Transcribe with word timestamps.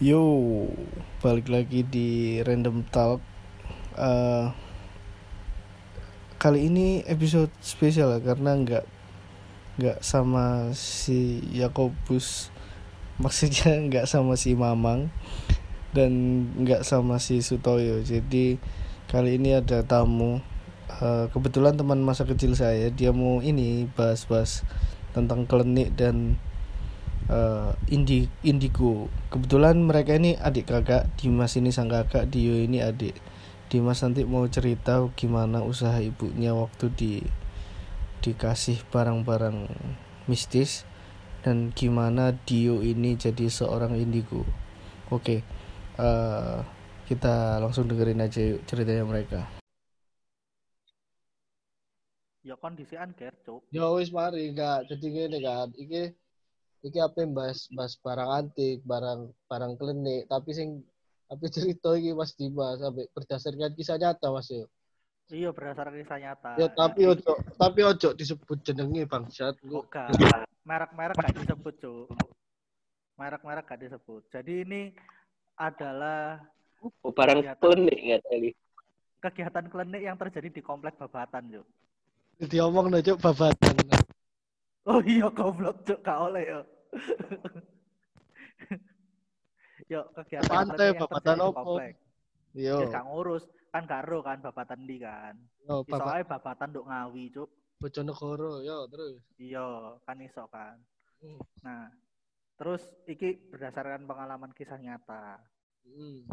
Yo, 0.00 0.24
balik 1.20 1.52
lagi 1.52 1.84
di 1.84 2.40
Random 2.40 2.88
Talk. 2.88 3.20
Uh, 4.00 4.48
kali 6.40 6.72
ini 6.72 7.04
episode 7.04 7.52
spesial 7.60 8.16
ya, 8.16 8.32
karena 8.32 8.56
nggak 8.56 8.88
nggak 9.76 10.00
sama 10.00 10.72
si 10.72 11.44
Yakobus, 11.52 12.48
maksudnya 13.22 13.76
nggak 13.76 14.08
sama 14.08 14.40
si 14.40 14.56
Mamang 14.56 15.12
dan 15.92 16.12
nggak 16.64 16.80
sama 16.80 17.20
si 17.20 17.44
Sutoyo. 17.44 18.00
Jadi 18.00 18.56
kali 19.04 19.36
ini 19.36 19.52
ada 19.52 19.84
tamu. 19.84 20.40
Uh, 20.96 21.28
kebetulan 21.28 21.76
teman 21.76 22.00
masa 22.00 22.24
kecil 22.24 22.56
saya, 22.56 22.88
dia 22.88 23.12
mau 23.12 23.44
ini 23.44 23.84
bahas-bahas 24.00 24.64
tentang 25.12 25.44
klinik 25.44 25.92
dan 25.92 26.40
uh, 27.30 27.70
Indi 27.88 28.26
Indigo. 28.42 29.06
Kebetulan 29.30 29.78
mereka 29.86 30.18
ini 30.18 30.34
adik 30.36 30.68
kakak, 30.68 31.06
Dimas 31.14 31.54
ini 31.54 31.70
sang 31.70 31.88
kakak, 31.88 32.28
Dio 32.28 32.52
ini 32.58 32.82
adik. 32.82 33.16
Dimas 33.70 34.02
nanti 34.02 34.26
mau 34.26 34.44
cerita 34.50 34.98
gimana 35.14 35.62
usaha 35.62 35.96
ibunya 36.02 36.50
waktu 36.52 36.90
di 36.98 37.12
dikasih 38.20 38.84
barang-barang 38.92 39.70
mistis 40.28 40.84
dan 41.40 41.72
gimana 41.72 42.36
Dio 42.44 42.82
ini 42.82 43.14
jadi 43.14 43.46
seorang 43.48 43.96
indigo. 43.96 44.44
Oke, 45.08 45.46
uh, 45.96 46.60
kita 47.08 47.58
langsung 47.62 47.86
dengerin 47.88 48.22
aja 48.22 48.42
yuk 48.42 48.62
ceritanya 48.68 49.06
mereka. 49.06 49.40
Ya 52.40 52.56
kondisi 52.56 52.96
anker, 52.96 53.36
cuk. 53.44 53.68
Ya 53.70 53.86
wis 53.92 54.10
mari 54.10 54.50
enggak 54.50 54.88
jadi 54.88 55.06
gini 55.06 55.38
kan. 55.44 55.68
Iki 55.76 56.02
iki 56.80 56.98
apa 56.98 57.22
yang 57.22 57.32
bahas 57.36 57.68
bahas 57.72 57.94
barang 58.00 58.30
antik 58.30 58.80
barang 58.88 59.28
barang 59.48 59.72
klinik 59.76 60.24
tapi 60.28 60.50
sing 60.56 60.68
tapi 61.28 61.46
cerita 61.54 61.94
iki 61.94 62.16
Mas 62.16 62.32
Dimas 62.34 62.80
sampai 62.80 63.06
berdasarkan 63.12 63.72
kisah 63.76 63.96
nyata 64.00 64.28
Mas 64.32 64.48
yo 64.48 64.66
iya 65.30 65.54
berdasarkan 65.54 65.94
kisah 65.94 66.18
nyata. 66.18 66.50
Ya 66.58 66.66
tapi 66.74 67.06
ojo 67.06 67.38
tapi 67.54 67.80
ojo 67.86 68.10
disebut 68.18 68.58
jenenge 68.66 69.06
bangsat. 69.06 69.54
Bukan 69.62 70.10
merek-merek 70.66 71.14
gak 71.14 71.36
disebut 71.38 71.74
cuk. 71.78 72.06
Merek-merek 73.14 73.64
gak 73.66 73.80
disebut. 73.80 74.22
Jadi 74.34 74.66
ini 74.66 74.82
adalah 75.54 76.42
oh, 76.82 77.12
barang 77.14 77.46
klinik 77.62 77.98
ya 78.00 78.18
tadi 78.26 78.50
kegiatan 79.20 79.66
klinik 79.68 80.02
yang 80.02 80.16
terjadi 80.16 80.48
di 80.48 80.62
komplek 80.64 80.96
Babatan 80.96 81.46
cuk. 81.52 81.66
Diomong 82.50 82.90
nih 82.90 83.04
cuk 83.04 83.18
Babatan 83.20 83.99
Oh 84.88 85.00
iya 85.04 85.28
goblok 85.28 85.84
cuk 85.84 86.00
gak 86.00 86.20
oleh 86.30 86.44
ya. 86.48 86.60
Yo 89.90 90.00
kegiatan 90.16 90.48
pantai 90.48 90.96
babatan 90.96 91.38
opo? 91.44 91.76
Yo. 92.56 92.76
Ya 92.80 92.86
gak 92.88 93.04
ngurus 93.04 93.44
kan 93.68 93.84
karo 93.84 94.24
kan 94.24 94.40
babatan 94.40 94.88
di 94.88 94.96
kan. 94.96 95.36
Yo 95.68 95.84
babat... 95.84 96.24
babatan 96.24 96.72
nduk 96.72 96.88
ngawi 96.88 97.28
cuk. 97.28 97.50
Bojonegoro 97.76 98.64
yo 98.64 98.88
terus. 98.88 99.20
Iya 99.36 100.00
kan 100.08 100.18
iso 100.24 100.48
kan. 100.48 100.80
Hmm. 101.20 101.40
Nah 101.60 101.92
terus 102.56 102.80
iki 103.04 103.36
berdasarkan 103.52 104.08
pengalaman 104.08 104.56
kisah 104.56 104.80
nyata. 104.80 105.44
Hmm. 105.84 106.24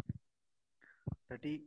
Jadi 1.28 1.60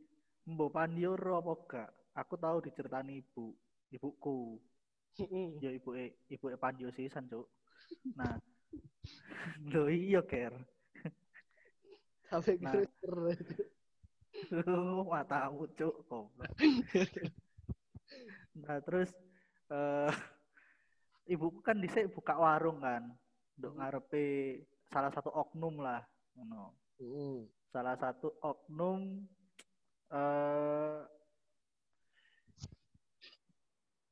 Mbok 0.48 0.72
Pandio 0.72 1.12
apa 1.14 1.52
gak? 1.68 1.90
Aku 2.16 2.34
tahu 2.40 2.64
diceritani 2.64 3.22
ibu, 3.22 3.54
ibuku 3.92 4.58
ya 5.60 5.70
ibu 5.72 5.96
e 5.96 6.14
ibu 6.30 6.46
e 6.52 6.56
pandio 6.60 6.90
sisan 6.94 7.26
cuk. 7.26 7.46
Nah. 8.14 8.38
Lo 9.72 9.88
iya 9.88 10.20
ker. 10.22 10.52
Sampai 12.30 12.60
nah. 12.62 12.76
matamu 15.04 15.68
cuk 15.76 15.96
nah 18.60 18.76
terus 18.82 19.10
uh, 19.72 20.10
ibuku 21.28 21.62
kan 21.62 21.78
dhisik 21.78 22.10
buka 22.12 22.36
warung 22.36 22.82
kan 22.82 23.08
untuk 23.56 23.76
ngarepe 23.78 24.60
salah 24.90 25.12
satu 25.12 25.30
oknum 25.30 25.80
lah 25.80 26.02
ngono. 26.34 26.74
Uh. 27.00 27.46
salah 27.70 27.96
satu 27.96 28.34
oknum 28.42 29.24
uh, 30.12 31.00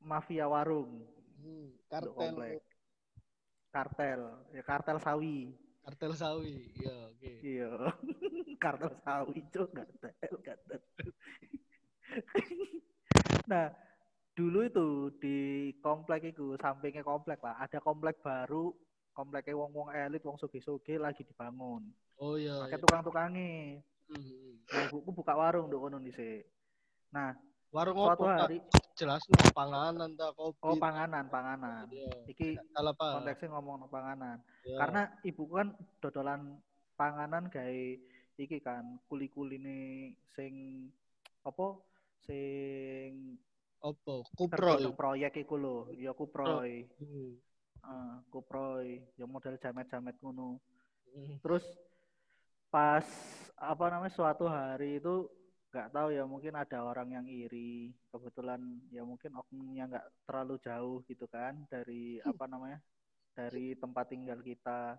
mafia 0.03 0.47
warung. 0.47 1.03
Hmm, 1.39 1.69
kartel. 1.87 2.59
Kartel, 3.69 4.21
ya 4.49 4.61
kartel 4.65 4.97
sawi. 4.97 5.53
Kartel 5.85 6.13
sawi, 6.17 6.73
iya 6.75 6.95
oke. 7.09 7.21
Okay. 7.21 7.35
Iya. 7.45 7.69
kartel 8.63 8.93
sawi 9.05 9.39
cok 9.53 9.69
kartel, 9.71 10.35
kartel. 10.41 10.81
nah, 13.45 13.69
dulu 14.33 14.59
itu 14.65 14.87
di 15.21 15.37
komplek 15.79 16.33
itu 16.33 16.57
sampingnya 16.57 17.05
komplek 17.05 17.39
lah, 17.45 17.61
ada 17.61 17.77
komplek 17.77 18.17
baru, 18.25 18.73
kompleknya 19.13 19.55
wong-wong 19.59 19.93
elit, 19.93 20.25
wong 20.25 20.41
sugi-sugi 20.41 20.97
lagi 20.97 21.21
dibangun. 21.21 21.85
Oh 22.19 22.35
iya. 22.35 22.67
Pakai 22.67 22.77
iya. 22.79 22.83
tukang-tukangnya. 22.83 23.51
Hmm. 24.09 24.53
Nah, 24.65 24.81
ibuku 24.89 25.09
buka 25.13 25.33
warung 25.37 25.69
untuk 25.69 25.85
kono 25.85 26.01
Nah, 27.09 27.33
warung 27.69 27.97
suatu 28.01 28.25
apa, 28.25 28.45
hari. 28.45 28.57
Jelas 28.97 29.23
no 29.29 29.47
panganan 29.53 30.09
tak 30.17 30.33
kopi. 30.35 30.63
Oh 30.65 30.75
panganan 30.75 31.25
panganan. 31.29 31.85
Iya. 31.87 32.11
iki 32.27 32.57
apa 32.75 33.21
konteksnya 33.21 33.55
ngomong 33.55 33.85
no 33.85 33.87
panganan. 33.87 34.41
Yeah. 34.65 34.79
karena 34.81 35.01
ibu 35.23 35.43
kan 35.47 35.67
dodolan 36.03 36.59
panganan 36.99 37.47
kayak 37.47 38.03
iki 38.35 38.57
kan 38.59 38.99
kuli 39.07 39.29
kuli 39.31 39.61
nih 39.61 40.13
sing 40.35 40.53
apa? 41.45 41.79
Sing 42.25 43.37
apa? 43.79 44.15
kuproy. 44.35 44.83
proyek 44.91 45.39
iku 45.39 45.55
lo 45.55 45.77
ya 45.95 46.11
kuproy. 46.11 46.89
Hmm. 46.99 47.37
uh, 47.85 48.15
kuproy. 48.33 48.99
Ya 49.15 49.29
model 49.29 49.55
jamet-jamet 49.61 50.17
ngono. 50.19 50.59
Hmm. 51.09 51.41
terus 51.41 51.65
pas 52.69 53.01
apa 53.57 53.85
namanya 53.89 54.13
suatu 54.13 54.45
hari 54.45 55.01
itu 55.01 55.25
nggak 55.69 55.93
tahu 55.93 56.09
ya 56.09 56.25
mungkin 56.25 56.53
ada 56.57 56.81
orang 56.81 57.09
yang 57.13 57.25
iri. 57.29 57.93
Kebetulan 58.09 58.61
ya 58.89 59.05
mungkin 59.05 59.37
oknumnya 59.37 59.85
nggak 59.85 60.07
terlalu 60.25 60.55
jauh 60.65 60.97
gitu 61.05 61.29
kan 61.29 61.61
dari 61.69 62.17
hmm. 62.19 62.29
apa 62.33 62.45
namanya 62.49 62.79
dari 63.37 63.77
tempat 63.77 64.05
tinggal 64.09 64.41
kita. 64.41 64.97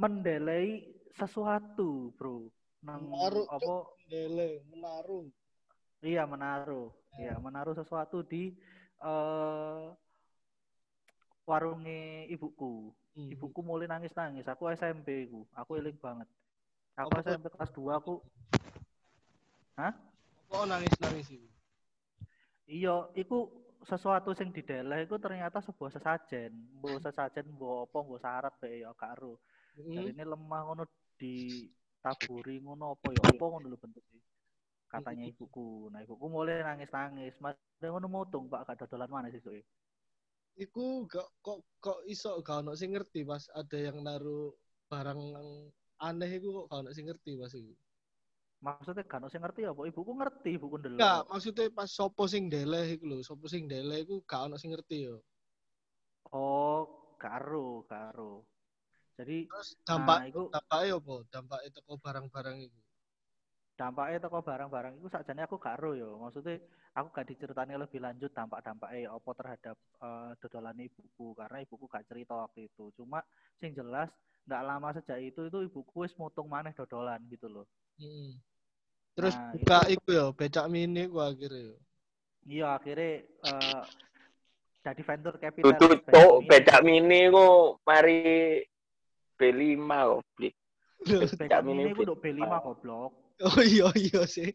Mendelai 0.00 0.88
sesuatu 1.16 2.12
bro. 2.16 2.48
Nang 2.80 3.12
menaruh 3.12 3.46
apa? 3.52 3.74
Mendele 4.08 4.64
menaruh. 4.72 5.26
Iya 6.00 6.24
menaruh. 6.24 6.88
Ya. 7.20 7.32
ya. 7.32 7.34
menaruh 7.36 7.76
sesuatu 7.76 8.24
di 8.24 8.56
uh, 9.04 9.92
warungnya 11.44 12.24
ibuku. 12.32 12.92
Hmm. 13.10 13.26
ibuku 13.26 13.58
mulai 13.66 13.90
nangis 13.90 14.14
nangis 14.16 14.48
aku 14.48 14.72
SMP 14.72 15.28
ku. 15.28 15.44
Aku 15.52 15.76
eling 15.76 16.00
banget. 16.00 16.28
Aku 16.96 17.12
SMP 17.20 17.52
kelas 17.52 17.72
2 17.76 18.00
aku 18.00 18.24
Hah? 19.80 19.94
Kok 20.52 20.64
nangis-nangis 20.68 21.32
itu? 21.32 21.48
Iya, 22.68 23.08
itu 23.16 23.48
sesuatu 23.80 24.36
sing 24.36 24.52
dideleh 24.52 25.08
itu 25.08 25.16
ternyata 25.16 25.64
sebuah 25.64 25.88
sesajen. 25.96 26.52
Mbok 26.52 27.00
sesajen 27.08 27.48
mbok 27.56 27.88
apa 27.88 27.98
mbok 28.04 28.20
syarat 28.20 28.54
bae 28.60 28.84
ya 28.84 28.92
karo. 28.92 29.40
Hmm. 29.70 30.12
ini 30.12 30.26
lemah 30.26 30.60
ngono 30.66 30.84
ditaburi 31.14 32.58
ngono 32.60 32.98
apa 32.98 33.14
ya 33.14 33.22
apa 33.24 33.44
ngono 33.46 33.66
lho 33.72 33.78
bentuknya. 33.80 34.20
Katanya 34.90 35.24
hmm. 35.24 35.32
ibuku. 35.32 35.88
Nah, 35.88 36.04
ibuku 36.04 36.24
mulai 36.28 36.60
nangis-nangis. 36.60 37.38
Mas 37.40 37.56
ngono 37.80 38.06
mutung 38.12 38.52
Pak 38.52 38.68
gak 38.68 38.84
dodolan 38.84 39.08
mana 39.08 39.32
sih 39.32 39.40
soe? 39.40 39.62
Iku 40.60 41.08
gak 41.08 41.24
kok 41.40 41.64
kok 41.80 42.04
iso 42.04 42.36
gak 42.44 42.66
ono 42.66 42.76
sing 42.76 42.92
ngerti 42.92 43.24
Mas 43.24 43.48
ada 43.56 43.78
yang 43.80 44.04
naruh 44.04 44.52
barang 44.92 45.22
aneh 46.02 46.30
iku 46.36 46.48
kok 46.52 46.66
gak 46.68 46.80
ono 46.84 46.90
sing 46.92 47.08
ngerti 47.08 47.40
Mas 47.40 47.56
iku. 47.56 47.72
Maksudnya 48.60 49.04
kan 49.08 49.24
sing 49.32 49.40
ngerti 49.40 49.64
apa? 49.64 49.88
Ibuku 49.88 50.12
ngerti, 50.12 50.50
ibuku 50.60 50.76
ndelok. 50.76 51.00
Enggak, 51.00 51.20
maksudnya 51.32 51.64
pas 51.72 51.88
sopo 51.88 52.28
sing 52.28 52.52
deleh 52.52 53.00
iku 53.00 53.04
lho, 53.08 53.16
sopo 53.24 53.48
sing 53.48 53.64
deleh 53.64 54.04
iku 54.04 54.20
gak 54.28 54.52
ono 54.52 54.60
sing 54.60 54.76
ngerti 54.76 55.08
yo. 55.08 55.16
Oh, 56.36 56.84
karo, 57.16 57.88
karo. 57.88 58.44
Jadi 59.16 59.48
Terus 59.48 59.68
dampak 59.88 60.16
nah, 60.20 60.28
iku 60.28 60.42
dampaknya 60.52 60.92
apa? 61.00 61.14
Dampaknya 61.32 61.68
teko 61.72 61.92
barang-barang 61.96 62.56
itu. 62.68 62.80
Dampaknya 63.80 64.18
teko 64.20 64.38
barang-barang 64.44 64.92
itu 65.00 65.08
sakjane 65.08 65.40
aku 65.48 65.56
karo 65.56 65.96
yo. 65.96 66.20
Maksudnya 66.20 66.60
aku 66.92 67.08
gak 67.16 67.28
diceritani 67.32 67.80
lebih 67.80 68.00
lanjut 68.04 68.28
dampak-dampaknya 68.36 69.08
apa 69.08 69.30
terhadap 69.40 69.76
uh, 70.04 70.36
dodolan 70.36 70.76
ibuku 70.84 71.32
karena 71.32 71.64
ibuku 71.64 71.88
gak 71.88 72.04
cerita 72.12 72.36
waktu 72.36 72.68
itu. 72.68 72.92
Cuma 72.92 73.24
sing 73.56 73.72
jelas 73.72 74.12
nggak 74.48 74.66
lama 74.66 74.88
sejak 74.96 75.20
itu 75.20 75.46
itu 75.46 75.58
ibuku 75.68 76.02
wis 76.02 76.16
mutung 76.16 76.48
maneh 76.48 76.72
dodolan 76.76 77.20
gitu 77.28 77.46
loh. 77.48 77.68
Hmm. 78.00 78.40
Terus 79.14 79.34
nah, 79.34 79.52
buka 79.52 79.80
itu, 79.90 80.08
ya, 80.10 80.26
becak 80.32 80.66
mini 80.70 81.06
gua 81.10 81.34
akhirnya. 81.34 81.76
Iya, 82.46 82.66
akhirnya 82.80 83.12
uh, 83.44 83.82
jadi 84.80 85.02
vendor 85.04 85.34
capital. 85.36 85.76
Tuh, 85.76 85.96
tuh, 86.08 86.32
becak 86.48 86.80
mini 86.80 87.28
kok 87.28 87.84
mari 87.84 88.20
B5 89.36 89.88
kok, 89.88 90.20
Becak 91.36 91.60
mini 91.64 91.92
ku 91.96 92.04
nduk 92.04 92.20
B5 92.20 92.40
goblok. 92.64 93.12
Oh 93.40 93.60
iya 93.64 93.88
iya 93.96 94.28
sih. 94.28 94.52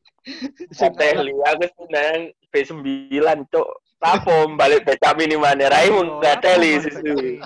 Sing 0.69 0.93
teli 0.93 1.33
aku 1.41 1.65
seneng 1.73 2.29
B9 2.53 3.49
cuk. 3.49 3.69
Lapo 3.97 4.53
balik 4.53 4.85
becak 4.85 5.17
mini 5.17 5.33
mana 5.33 5.73
Raimu 5.73 6.21
gak 6.21 6.45
teli 6.45 6.77
susu. 6.77 7.41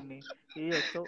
Iya, 0.59 0.79
Cuk. 0.91 1.07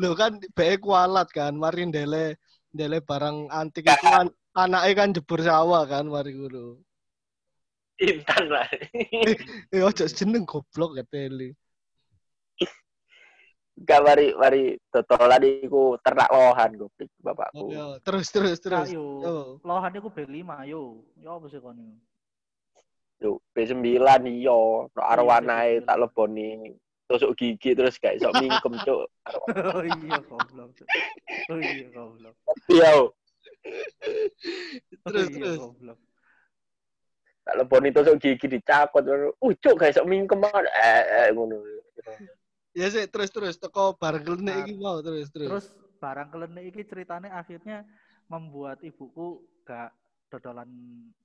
Lho 0.00 0.16
kan 0.16 0.40
BE 0.56 0.80
kualat 0.80 1.28
kan, 1.34 1.52
mari 1.52 1.84
ndele 1.84 2.40
ndele 2.72 3.04
barang 3.04 3.52
antik 3.52 3.84
itu 3.84 4.08
an 4.08 4.32
anaknya 4.52 4.92
kan 4.96 5.14
jebur 5.16 5.40
sawah 5.40 5.82
kan 5.88 6.04
mari 6.08 6.36
ngono. 6.36 6.80
Intan 8.00 8.44
lah. 8.50 8.68
Eh 9.74 9.80
ojo 9.80 10.04
jeneng 10.08 10.44
goblok 10.44 10.98
ya 10.98 11.04
teli. 11.08 11.52
Gak 13.82 14.00
mari 14.04 14.36
mari 14.36 14.76
totolan 14.92 15.42
iku 15.42 15.96
ternak 16.04 16.28
lohan 16.28 16.76
goblok 16.76 17.10
bapakku. 17.24 17.58
Oh, 17.58 17.68
iya. 17.72 17.86
Terus 18.04 18.28
terus 18.28 18.58
terus. 18.60 18.88
Ayo. 18.92 19.04
Oh. 19.24 19.48
Lohan 19.64 19.96
iku 19.96 20.12
B5 20.12 20.44
yo. 20.68 21.02
Yo 21.16 21.28
apa 21.40 21.46
sih 21.48 21.58
kon? 21.58 21.80
Yo 23.22 23.40
B9 23.54 23.78
iyo, 24.28 24.90
no 24.90 25.00
arwanae 25.02 25.80
tak 25.86 25.98
leboni 25.98 26.74
tusuk 27.06 27.36
gigi 27.36 27.76
terus 27.76 28.00
gak 28.00 28.16
iso 28.18 28.32
mingkem 28.36 28.74
cuk. 28.82 29.04
Oh 29.72 29.84
iya 29.84 30.18
goblok. 30.26 30.70
Oh 31.48 31.58
iya 31.60 31.86
goblok. 31.94 32.34
Iya. 33.62 33.84
Oh 35.02 35.10
Terus 35.10 35.26
iya, 35.30 35.38
terus. 35.42 35.58
goblok. 35.58 35.98
Tak 37.42 37.54
leboni 37.58 37.90
tusuk 37.90 38.16
gigi 38.22 38.46
dicakot. 38.46 39.02
Uh 39.42 39.52
cuk 39.58 39.74
gak 39.74 39.90
iso 39.94 40.06
mingkem 40.06 40.38
banget. 40.38 40.70
Eh, 40.70 41.02
eh 41.26 41.28
ngono. 41.34 41.58
Ya 42.72 42.86
sih 42.88 43.04
terus 43.10 43.34
terus 43.34 43.58
teko 43.58 43.98
bareng 43.98 44.22
klenik 44.22 44.46
Nah, 44.46 44.62
iki 44.62 44.74
mau 44.78 45.02
terus 45.02 45.28
terus. 45.34 45.48
Terus 45.50 45.66
barang 45.98 46.28
kelenik 46.30 46.64
iki 46.70 46.82
ceritanya 46.86 47.34
akhirnya 47.34 47.82
membuat 48.30 48.78
ibuku 48.86 49.42
gak 49.66 49.90
dodolan 50.30 50.70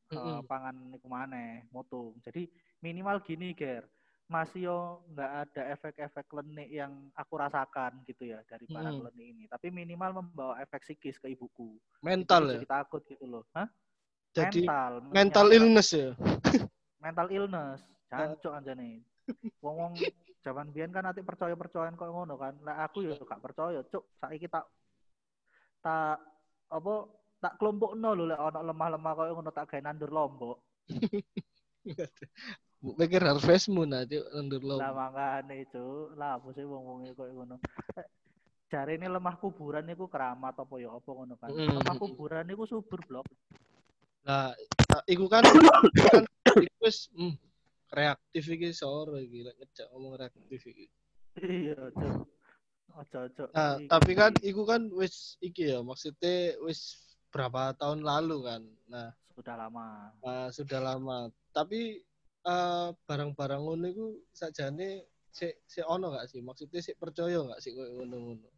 eh, 0.09 0.17
Mm-mm. 0.17 0.43
pangan 0.49 0.75
iku 0.97 1.07
maneh, 1.07 1.69
mutung. 1.69 2.17
Jadi 2.25 2.49
minimal 2.81 3.21
gini, 3.23 3.53
Ger. 3.53 3.85
Masih 4.27 4.67
yo 4.67 5.07
nggak 5.15 5.31
ada 5.47 5.61
efek-efek 5.71 6.27
klenik 6.27 6.67
yang 6.67 6.91
aku 7.15 7.39
rasakan 7.39 8.03
gitu 8.03 8.27
ya 8.27 8.43
dari 8.43 8.67
barang 8.67 8.99
Mm. 8.99 9.01
klenik 9.07 9.27
ini. 9.31 9.43
Tapi 9.47 9.67
minimal 9.71 10.19
membawa 10.19 10.59
efek 10.59 10.83
psikis 10.83 11.15
ke 11.15 11.31
ibuku. 11.31 11.79
mental 12.03 12.43
Ibuku 12.43 12.51
ya. 12.51 12.57
Jadi 12.59 12.67
takut 12.67 13.01
gitu 13.07 13.25
loh. 13.25 13.43
Hah? 13.55 13.67
Jadi 14.35 14.67
mental. 14.67 14.91
mental 15.09 15.47
illness 15.55 15.89
ya. 15.95 16.11
mental 17.03 17.27
illness 17.31 17.79
jancuk 18.09 18.53
anjane 18.55 19.03
wong 19.59 19.75
wong 19.75 19.93
zaman 20.41 20.71
biyen 20.71 20.91
kan 20.95 21.03
nanti 21.03 21.21
percaya 21.21 21.53
percayaan 21.55 21.99
kok 21.99 22.07
ngono 22.07 22.39
kan 22.39 22.55
lah 22.63 22.87
aku 22.87 23.03
ya 23.03 23.19
gak 23.19 23.43
percaya 23.43 23.83
cuk 23.83 24.03
saiki 24.19 24.47
tak 24.47 24.65
tak 25.83 26.19
apa 26.71 26.93
tak 27.37 27.53
kelompokno 27.59 28.15
lho 28.15 28.25
lek 28.31 28.39
lemah-lemah 28.39 29.13
koyo 29.13 29.31
ngono 29.35 29.51
tak 29.51 29.67
gawe 29.69 29.81
nandur 29.83 30.11
lombok 30.11 30.57
Mikir 32.81 33.25
Harvest 33.25 33.73
Moon 33.73 33.89
aja 33.89 34.21
undur 34.37 34.61
lo. 34.61 34.77
lah 34.77 34.93
makane 34.93 35.65
cuk 35.73 36.13
lah 36.13 36.37
apa 36.37 36.47
sih 36.53 36.61
wong-wong 36.61 37.09
koyo 37.17 37.33
ngono 37.33 37.57
Jare 38.67 38.99
ini 38.99 39.07
lemah 39.07 39.39
kuburan 39.39 39.87
niku 39.87 40.11
keramat 40.11 40.59
apa 40.59 40.75
ya 40.75 40.91
apa 40.91 41.07
ngono 41.07 41.39
kan. 41.39 41.49
Mm. 41.55 41.79
Lemah 41.79 41.95
kuburan 41.95 42.43
niku 42.43 42.67
subur 42.67 42.99
blok. 43.07 43.23
Nah, 44.27 44.51
nah, 44.91 45.01
iku 45.07 45.31
kan 45.31 45.39
kan 45.95 46.27
iku 46.67 46.83
wis 46.83 47.07
hmm, 47.15 47.39
reaktif 47.95 48.43
iki 48.51 48.75
sore 48.75 49.23
lek 49.23 49.55
ngejak 49.55 49.87
ngomong 49.95 50.19
reaktif 50.19 50.59
iki. 50.67 50.91
Iya. 51.39 51.79
Ojo 52.91 53.17
ojo. 53.23 53.43
Nah, 53.55 53.79
Iki- 53.79 53.87
tapi 53.87 54.11
kan 54.19 54.31
iku 54.43 54.67
kan 54.67 54.91
wis 54.91 55.39
iki 55.39 55.71
ya 55.71 55.79
maksudnya 55.79 56.59
wis 56.67 56.99
berapa 57.31 57.71
tahun 57.79 58.03
lalu 58.03 58.51
kan. 58.51 58.61
Nah, 58.91 59.15
sudah 59.31 59.55
lama. 59.55 60.11
nah, 60.19 60.51
sudah 60.51 60.79
lama. 60.83 61.31
Tapi 61.55 62.03
eh, 62.47 62.87
barang-barang 63.03 63.61
ngono 63.61 63.85
iku 63.91 64.07
sakjane 64.31 65.03
sik 65.27 65.67
sik 65.67 65.85
ono 65.85 66.15
gak 66.15 66.27
sih? 66.31 66.39
Maksudnya 66.41 66.79
sik 66.81 66.97
percaya 66.97 67.43
gak 67.43 67.61
sih 67.61 67.75
koyo 67.75 68.01
ngono-ngono? 68.01 68.49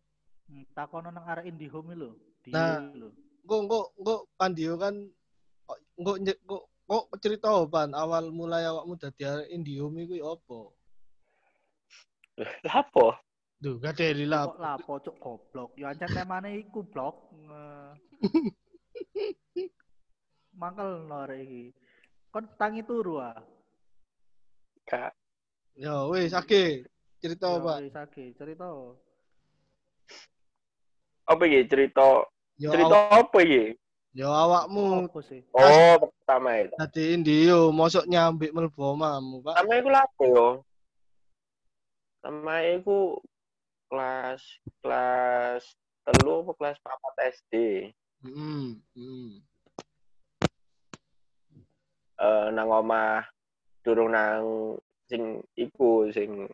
Hmm, 0.49 0.65
takono 0.73 1.09
nang 1.09 1.25
arek 1.27 1.49
Indihome 1.49 1.93
lho. 1.97 2.11
Di 2.45 2.53
Nah. 2.53 2.79
lho. 2.93 3.09
Kok 3.49 3.61
kok 4.05 4.21
Pandio 4.37 4.77
kan 4.77 4.93
kok 5.65 6.17
kok 6.45 6.63
kok, 6.89 7.05
cerita 7.21 7.49
pan 7.69 7.93
awal 7.97 8.29
mulai 8.29 8.65
awakmu 8.65 8.97
dadi 8.97 9.25
arek 9.25 9.49
Indihome 9.49 10.05
iku 10.05 10.15
apa? 10.37 10.59
Lapo? 12.65 13.13
Duh, 13.59 13.75
gak 13.75 13.99
ada 13.99 14.15
lila. 14.15 14.47
Kok 14.47 14.61
lapo 14.63 14.93
cuk 15.03 15.15
goblok. 15.19 15.75
Ya 15.75 15.91
ancen 15.91 16.07
temane 16.15 16.55
iku 16.63 16.79
blok. 16.87 17.27
Mangkel 20.59 21.03
no 21.07 21.27
arek 21.27 21.39
iki. 21.43 21.63
Kon 22.31 22.47
tangi 22.55 22.87
turu 22.87 23.19
ah. 23.19 23.35
Kak. 24.89 25.13
Ya 25.77 26.09
wis 26.09 26.33
oke. 26.33 26.89
Cerita 27.21 27.45
Ya, 27.51 27.59
apa? 27.61 27.73
wis, 27.83 27.91
Sage, 27.93 28.25
cerita. 28.33 28.67
Apa 31.29 31.43
iki 31.45 31.61
cerita? 31.69 32.25
Ya, 32.57 32.73
Cerita 32.73 32.97
awak, 32.97 33.29
apa 33.29 33.37
iki? 33.45 33.63
ya 34.17 34.25
awakmu 34.25 35.05
Apa 35.05 35.19
sih? 35.21 35.45
Oh, 35.53 36.09
pertama 36.09 36.49
itu. 36.57 36.73
dadi 36.73 37.03
Indio 37.13 37.69
mosok 37.69 38.09
nyambik 38.09 38.49
mlebu 38.49 38.81
omamu, 38.97 39.45
Pak. 39.45 39.61
Pertama 39.61 39.73
iku 39.77 39.89
lapo 39.93 40.23
yo? 40.25 40.47
Pertama 42.19 42.53
iku 42.65 42.99
kelas 43.93 44.41
kelas 44.81 45.63
telu 46.03 46.41
apa 46.41 46.51
kelas 46.57 46.77
papat 46.81 47.13
SD. 47.37 47.53
Heeh. 48.25 48.65
Heeh. 48.97 49.29
Eh 52.19 52.47
nang 52.51 52.67
omah 52.67 53.23
durung 53.83 54.11
nang 54.11 54.75
sing 55.09 55.41
iku 55.55 56.07
sing 56.13 56.45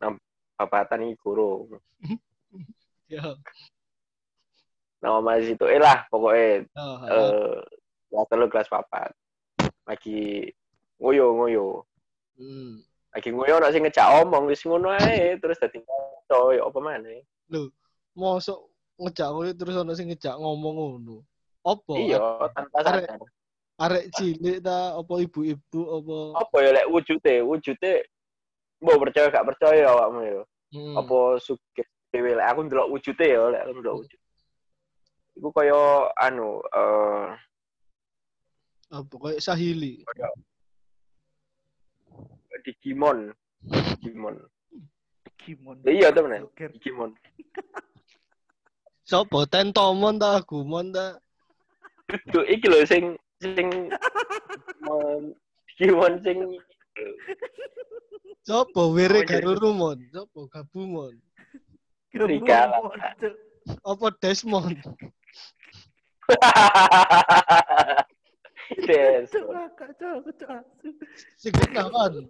nang 0.00 0.16
babatan 0.56 1.10
iku 1.12 1.28
ro. 1.36 1.52
Ya. 3.10 3.34
Nang 5.02 5.18
omah 5.18 5.42
situ 5.42 5.66
eh 5.66 5.82
lah 5.82 6.06
pokoknya 6.06 6.62
Oh, 6.78 7.02
eh 7.10 7.58
kelas 8.30 8.50
kelas 8.54 8.68
papat. 8.70 9.10
Lagi 9.82 10.46
ngoyo-ngoyo. 11.02 11.82
Hmm. 12.38 12.78
Lagi 13.10 13.34
ngoyo 13.34 13.58
nek 13.58 13.74
sing 13.74 13.82
ngejak 13.82 14.06
omong 14.22 14.46
wis 14.46 14.62
ngono 14.62 14.94
ae 14.94 15.34
terus 15.42 15.58
dadi 15.58 15.82
kanca 15.82 16.54
ya 16.54 16.62
apa 16.62 16.78
maneh. 16.78 17.26
Mosok 18.14 18.70
ngejak 19.02 19.28
kowe 19.34 19.50
terus 19.58 19.74
ana 19.74 19.92
sing 19.98 20.06
ngejak 20.06 20.38
ngomong 20.38 20.74
ngono. 20.78 21.16
Apa? 21.66 21.92
Iya, 21.98 22.18
tanpa 22.54 22.78
sadar. 22.86 23.18
Arek 23.80 24.12
cilik 24.12 24.60
ta 24.60 24.92
apa 25.00 25.14
ibu-ibu 25.24 25.80
apa? 25.96 26.16
Apa 26.44 26.56
ya 26.60 26.70
lek 26.76 26.88
wujude? 26.92 27.34
Wujude 27.40 27.92
mbok 28.80 29.00
percaya 29.08 29.32
gak 29.32 29.48
percaya 29.48 29.88
awakmu 29.88 30.20
ya. 30.20 30.40
Hmm. 30.76 30.94
Apa 31.00 31.40
sugih 31.40 31.88
dhewe 32.12 32.36
lek 32.36 32.44
aku 32.44 32.60
ndelok 32.68 32.90
wujude 32.92 33.24
ya, 33.24 33.42
lek 33.48 33.62
aku 33.64 33.80
ndelok 33.80 33.98
wujud. 34.04 34.20
Iku 35.40 35.48
kaya 35.56 35.80
anu 36.20 36.60
eh 36.76 37.28
Apa 38.90 39.14
kayak 39.16 39.40
Sahili. 39.40 40.02
Digimon. 42.66 43.32
Digimon. 43.64 44.36
Gimon. 45.40 45.76
Ya 45.86 45.90
iya, 45.94 46.08
temen. 46.12 46.44
Digimon. 46.52 47.14
Sopo 49.06 49.46
Tentomon 49.46 50.20
ta 50.20 50.42
Gumon 50.44 50.92
ta? 50.92 51.16
Duh, 52.34 52.44
iki 52.50 52.66
lho 52.66 52.82
sing 52.84 53.14
sing 53.40 53.68
Digimon 55.80 56.12
sing 56.20 56.38
Sopo 58.44 58.92
Were 58.92 59.08
Oh, 59.08 59.24
iya. 59.24 59.40
Sopo 60.12 60.40
Gabumon? 60.50 61.14
Serigala. 62.12 62.76
Gabumon, 62.84 63.00
Cuk. 63.20 63.34
Apa 63.86 64.06
Desmond? 64.18 64.76
Des. 68.86 69.28
Cuk, 69.30 69.46
ngakak, 69.50 69.90
Cuk, 69.98 70.24
Cuk. 70.36 70.62
Sing 71.40 71.52
kenawan. 71.54 72.26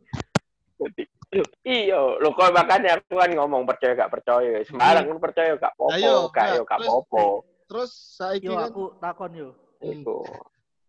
Loh, 1.31 1.47
iya, 1.63 2.01
lho 2.19 2.29
kok 2.35 2.51
makanya 2.51 2.99
aku 2.99 3.15
kan 3.15 3.31
ngomong 3.31 3.63
percaya 3.63 3.95
gak 3.95 4.11
percaya. 4.11 4.65
Sembarang 4.67 5.07
kan 5.15 5.19
percaya 5.23 5.55
gak 5.55 5.75
Ayo, 5.95 6.27
apa-apa, 6.27 6.35
gak 6.35 6.43
nah, 6.43 6.55
yo 6.57 6.63
gak 6.67 6.79
terus- 6.81 6.91
apa-apa. 6.91 7.25
Terus 7.71 7.91
saiki 8.19 8.47
Yo 8.51 8.59
kan 8.59 8.67
aku 8.67 8.85
takon 8.99 9.31
yo. 9.39 9.49
Hmm. 9.79 10.03
Iku. 10.03 10.17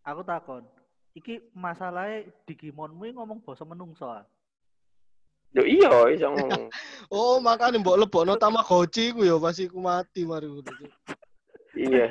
Aku 0.01 0.21
takon. 0.25 0.63
Iki 1.13 1.51
masalahnya 1.53 2.25
Digimonmu 2.47 3.03
ngomong 3.13 3.43
basa 3.43 3.67
menungso. 3.67 4.07
ah. 4.07 4.23
Yo 5.51 5.67
iya 5.67 5.91
iso 6.09 6.31
ngomong. 6.31 6.71
Oh, 7.11 7.43
makane 7.43 7.75
mbok 7.75 7.99
lebokno 7.99 8.39
Tamagotchi 8.39 9.11
ku 9.11 9.27
ya 9.27 9.35
pas 9.35 9.59
iku 9.59 9.83
mati 9.83 10.23
mari. 10.23 10.47
Iya. 11.75 12.07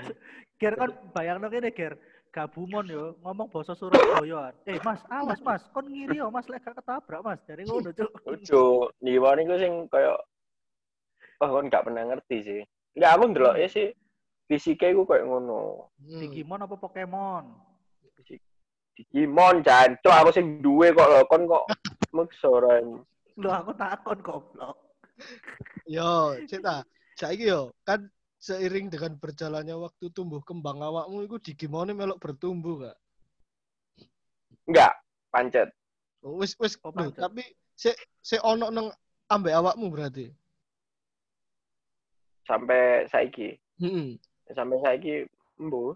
Ger 0.61 0.77
kan 0.77 0.93
bayangno 1.17 1.49
kene 1.49 1.73
Ger. 1.73 1.97
Gabumon 2.31 2.85
yo 2.87 3.17
ngomong 3.25 3.49
basa 3.49 3.73
Surabaya. 3.73 4.53
Eh 4.69 4.77
Mas, 4.85 5.01
awas 5.09 5.41
Mas, 5.41 5.65
kon 5.73 5.89
ngiri 5.89 6.21
yo 6.21 6.29
Mas 6.29 6.47
lek 6.53 6.63
gak 6.63 6.79
ketabrak 6.85 7.25
Mas. 7.25 7.41
Dari 7.49 7.65
ngono 7.65 7.91
cuk. 7.97 8.13
Lucu. 8.29 8.93
Niwa 9.01 9.33
niku 9.35 9.57
sing 9.57 9.89
kaya 9.89 10.15
Oh, 11.41 11.49
kon 11.49 11.73
gak 11.73 11.89
pernah 11.89 12.05
ngerti 12.05 12.37
sih. 12.45 12.61
Enggak 12.93 13.13
aku 13.17 13.25
ndelok 13.33 13.57
ya 13.57 13.67
sih. 13.73 13.89
fisiknya 14.51 14.99
gue 14.99 15.07
kayak 15.07 15.27
ngono 15.31 15.87
Hmm. 16.03 16.19
Digimon 16.27 16.59
apa 16.67 16.75
Pokemon? 16.75 17.70
Digimon 19.01 19.65
jancuk 19.65 20.13
aku 20.13 20.31
sing 20.31 20.61
duwe 20.61 20.93
kok 20.93 21.09
lho 21.09 21.25
kon 21.25 21.49
kok 21.49 21.65
meksoran 22.17 23.01
Lu 23.41 23.49
aku 23.49 23.73
takon 23.73 24.21
goblok. 24.21 24.77
Yo, 25.89 26.37
cita. 26.45 26.85
Saiki 27.17 27.49
yo, 27.49 27.73
kan 27.85 28.05
seiring 28.37 28.93
dengan 28.93 29.17
berjalannya 29.17 29.73
waktu 29.77 30.13
tumbuh 30.13 30.45
kembang 30.45 30.81
awakmu 30.81 31.25
iku 31.25 31.41
digimone 31.41 31.93
melok 31.93 32.21
bertumbuh 32.21 32.85
gak? 32.85 32.97
enggak 34.69 34.93
pancet 35.29 35.69
Oh, 36.21 36.37
Wis 36.37 36.53
wis 36.61 36.77
Oh, 36.85 36.93
lho, 36.93 37.09
pancet. 37.09 37.21
tapi 37.21 37.43
se 37.73 37.97
se 38.21 38.37
ono 38.41 38.69
nang 38.69 38.93
ambek 39.27 39.57
awakmu 39.57 39.89
berarti. 39.89 40.29
sampai 42.45 43.07
saiki 43.09 43.57
Heeh. 43.81 44.19
sampai 44.53 44.77
saiki 44.85 45.25
embu 45.57 45.95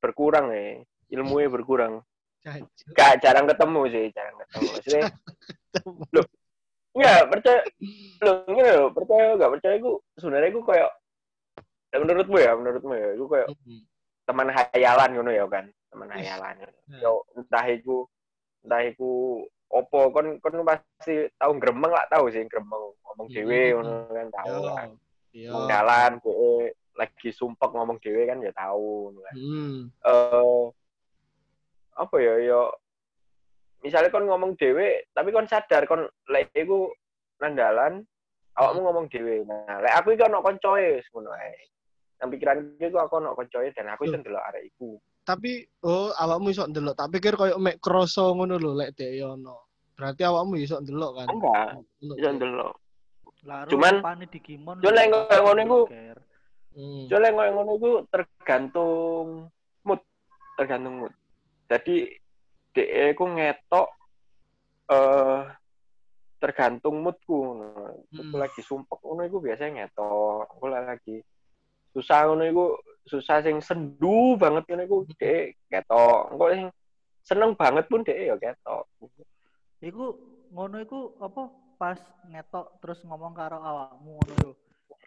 berkurang 0.00 0.48
ya 0.54 0.80
ilmunya 1.12 1.50
berkurang. 1.50 2.00
Gak 2.94 3.18
jarang 3.20 3.46
ketemu 3.50 3.80
sih 3.90 4.04
jarang 4.14 4.36
ketemu 4.38 4.66
maksudnya 4.74 5.04
Enggak, 6.96 7.28
percaya 7.28 7.60
lo 8.24 8.32
ngene 8.48 8.70
lho, 8.72 8.84
percaya 8.88 9.36
enggak 9.36 9.52
percaya 9.52 9.74
gue 9.76 9.94
sebenarnya 10.16 10.48
gue 10.48 10.64
kayak 10.64 10.90
ya 11.92 11.96
menurutmu 12.00 12.36
ya, 12.40 12.52
menurutmu 12.56 12.92
ya, 12.96 13.08
gue 13.12 13.28
kayak 13.28 13.48
Heeh. 13.52 13.80
teman 14.24 14.48
hayalan 14.48 15.10
ngono 15.12 15.30
ya 15.30 15.44
kan, 15.44 15.64
teman 15.92 16.08
hayalan. 16.08 16.54
Nah. 16.88 17.00
Yo 17.04 17.20
entah 17.36 17.64
iku 17.68 18.08
entah 18.64 18.80
iku 18.88 19.44
opo 19.68 20.08
kon 20.08 20.40
kon 20.40 20.64
pasti 20.64 21.28
tahu 21.36 21.52
gremeng 21.60 21.92
lah 21.92 22.08
tahu 22.08 22.32
sih 22.32 22.40
gremeng 22.48 22.96
ngomong 23.04 23.28
dhewe 23.28 23.60
Hmm. 23.76 23.84
ngono 23.84 23.92
kan 24.16 24.28
tahu 24.32 24.48
Yo. 24.48 24.60
lah. 24.64 24.84
Yo. 25.36 25.52
Dalan 25.68 26.12
dhewe 26.24 26.72
lagi 26.96 27.28
sumpek 27.28 27.70
ngomong 27.76 28.00
dhewe 28.00 28.24
kan 28.24 28.40
ya 28.40 28.56
tahu 28.56 29.12
kan. 29.20 29.34
Hmm. 29.36 29.76
Eh 30.00 30.64
apa 31.96 32.16
ya 32.20 32.34
yo 32.44 32.60
misalnya 33.80 34.12
kon 34.12 34.28
ngomong 34.28 34.52
dhewe 34.56 35.08
tapi 35.12 35.32
kon 35.32 35.48
sadar 35.48 35.84
kon 35.88 36.04
lek 36.28 36.52
iku 36.52 36.92
nang 37.40 37.56
dalan 37.56 38.04
awakmu 38.56 38.80
ngomong 38.84 39.06
dhewe 39.08 39.44
nah 39.48 39.80
lek 39.80 39.92
aku 39.96 40.12
iki 40.16 40.24
ono 40.24 40.44
koncoe 40.44 41.00
wis 41.00 41.08
ngono 41.12 41.32
ae 41.32 41.56
nang 42.20 42.28
pikiran 42.32 42.58
iku 42.80 42.96
aku 43.00 43.20
ono 43.20 43.32
koncoe 43.32 43.68
dan 43.72 43.92
aku 43.92 44.08
iso 44.08 44.16
ndelok 44.20 44.46
arek 44.52 44.64
iku 44.72 44.96
Tapi 45.26 45.66
oh 45.82 46.14
awakmu 46.14 46.54
iso 46.54 46.70
ndelok, 46.70 46.94
tak 46.94 47.10
pikir 47.10 47.34
koyo 47.34 47.58
mek 47.58 47.82
kroso 47.82 48.30
ngono 48.38 48.62
lho 48.62 48.78
lek 48.78 48.94
dhek 48.94 49.18
yo 49.18 49.34
ono. 49.34 49.66
Berarti 49.98 50.22
awakmu 50.22 50.54
iso 50.54 50.78
ndelok 50.78 51.18
kan? 51.18 51.26
enggak 51.26 51.68
iso 52.14 52.30
ndelok 52.30 52.74
Lalu 53.42 53.70
Cuman- 53.74 54.26
Digimon? 54.30 54.78
Yo, 54.86 54.90
lek 54.94 55.10
ngono- 55.10 55.62
iku-. 55.66 55.90
Hmm. 56.76 57.08
soalnya 57.08 57.32
ngono 57.32 57.50
ngono 57.56 57.72
iku 57.80 57.90
tergantung 58.12 59.48
mood 59.80 60.00
tergantung 60.60 60.94
mood 61.00 61.12
jadi 61.66 61.96
DE 62.76 63.04
ku 63.16 63.24
ngetok 63.26 63.88
eh 64.86 65.42
tergantung 66.36 67.00
moodku 67.00 67.36
ngono. 67.56 68.04
Aku 68.12 68.36
Hmm. 68.36 68.40
lagi 68.40 68.60
sumpek 68.60 69.00
ngono 69.00 69.24
iku 69.24 69.38
biasanya 69.40 69.88
ngetok. 69.88 70.52
Aku 70.52 70.68
lagi 70.68 71.16
susah 71.96 72.28
ngono 72.28 72.44
iku 72.44 72.64
susah 73.08 73.40
sing 73.40 73.58
sendu 73.64 74.36
banget 74.36 74.68
ngono 74.68 74.82
iku 74.84 74.96
DE 75.16 75.56
ketok. 75.72 76.36
Engko 76.36 76.44
sing 76.52 76.64
seneng 77.24 77.56
banget 77.56 77.88
pun 77.88 78.04
DE 78.04 78.30
ya 78.30 78.36
ketok. 78.36 78.84
Iku 79.80 80.04
ngono 80.52 80.76
iku 80.84 81.16
apa 81.18 81.48
pas 81.80 81.98
ngetok 82.28 82.78
terus 82.84 83.00
ngomong 83.04 83.32
karo 83.32 83.58
awakmu 83.58 84.20
ngono 84.20 84.34
lho. 84.44 84.52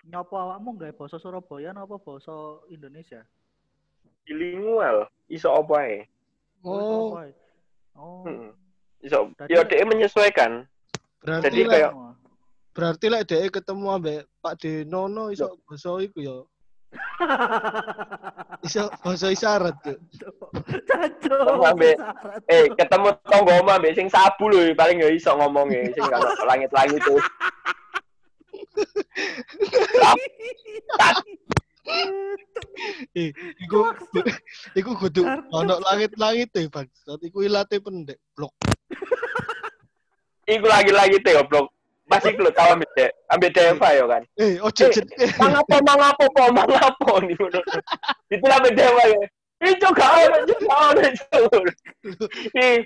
Nyopo 0.10 0.34
awakmu 0.34 0.80
gawe 0.82 0.94
basa 0.98 1.22
Surabaya 1.22 1.76
apa 1.76 1.96
basa 2.02 2.34
Indonesia? 2.74 3.22
Bilingual 4.26 5.06
iso 5.30 5.54
apa 5.54 5.86
ae. 5.86 6.10
Oh? 6.64 7.16
Oh. 7.96 8.24
Heeh. 8.28 8.52
Iso 9.00 9.32
Berarti- 9.32 9.56
ya 9.56 9.64
DE 9.64 9.84
menyesuaikan. 9.88 10.68
berarti 11.20 11.44
Jadi 11.52 11.60
lek 11.64 11.72
kayak- 11.72 11.96
berarti 12.76 13.06
lek 13.12 13.24
dhek 13.28 13.52
ketemu 13.52 13.86
ambek 13.92 14.20
Pak 14.40 14.54
Denono 14.60 15.32
iso 15.32 15.56
basa 15.64 16.00
iku 16.00 16.20
yo. 16.20 16.38
Iso 18.66 18.90
basa 19.00 19.30
isyarat 19.30 19.76
tuh. 19.86 20.00
Caco. 20.90 21.38
Sama, 21.62 21.70
Mbak. 21.78 21.96
Eh, 22.50 22.66
ketemu 22.74 23.08
tonggo 23.30 23.54
omah 23.62 23.78
mbek 23.78 23.94
sing 23.96 24.08
sabu 24.10 24.50
lho 24.50 24.74
paling 24.74 24.98
ya 25.00 25.10
iso 25.14 25.32
ngomongnya 25.38 25.86
sing 25.96 26.04
kan 26.08 26.20
langit-langit 26.44 27.00
tuh. 27.06 27.20
Eh, 33.18 33.34
iku 33.66 33.80
iku 34.78 34.92
kudu 34.96 35.26
ono 35.52 35.76
langit-langit 35.84 36.54
e, 36.56 36.70
Bang. 36.70 36.88
Saat 37.04 37.22
iku 37.26 37.42
ilate 37.44 37.82
pendek 37.82 38.20
blok. 38.38 38.54
Iku 40.46 40.66
lagi-lagi 40.66 41.22
teh 41.22 41.34
goblok. 41.38 41.70
Masih 42.10 42.34
lu 42.42 42.50
tau 42.50 42.74
ambek 42.74 42.90
De- 42.98 43.14
ambek 43.30 43.54
Deva 43.54 43.90
ya 43.94 44.06
kan. 44.10 44.24
Eh, 44.34 44.58
ojo 44.58 44.82
Eh, 44.82 44.90
jenenge. 44.90 45.30
Mangapo 45.38 45.76
mangapo 45.86 46.26
po 46.34 46.44
mangapo 46.50 47.12
nih 47.22 47.38
ngono. 47.38 47.62
Itu 48.34 48.46
ambek 48.50 48.74
Dewa 48.74 49.04
ya. 49.06 49.20
Itu 49.60 49.88
gak 49.94 50.10
ono 50.26 50.38
Cuk, 50.50 50.60
gak 50.66 50.82
ono. 51.54 51.72
Ih, 52.58 52.82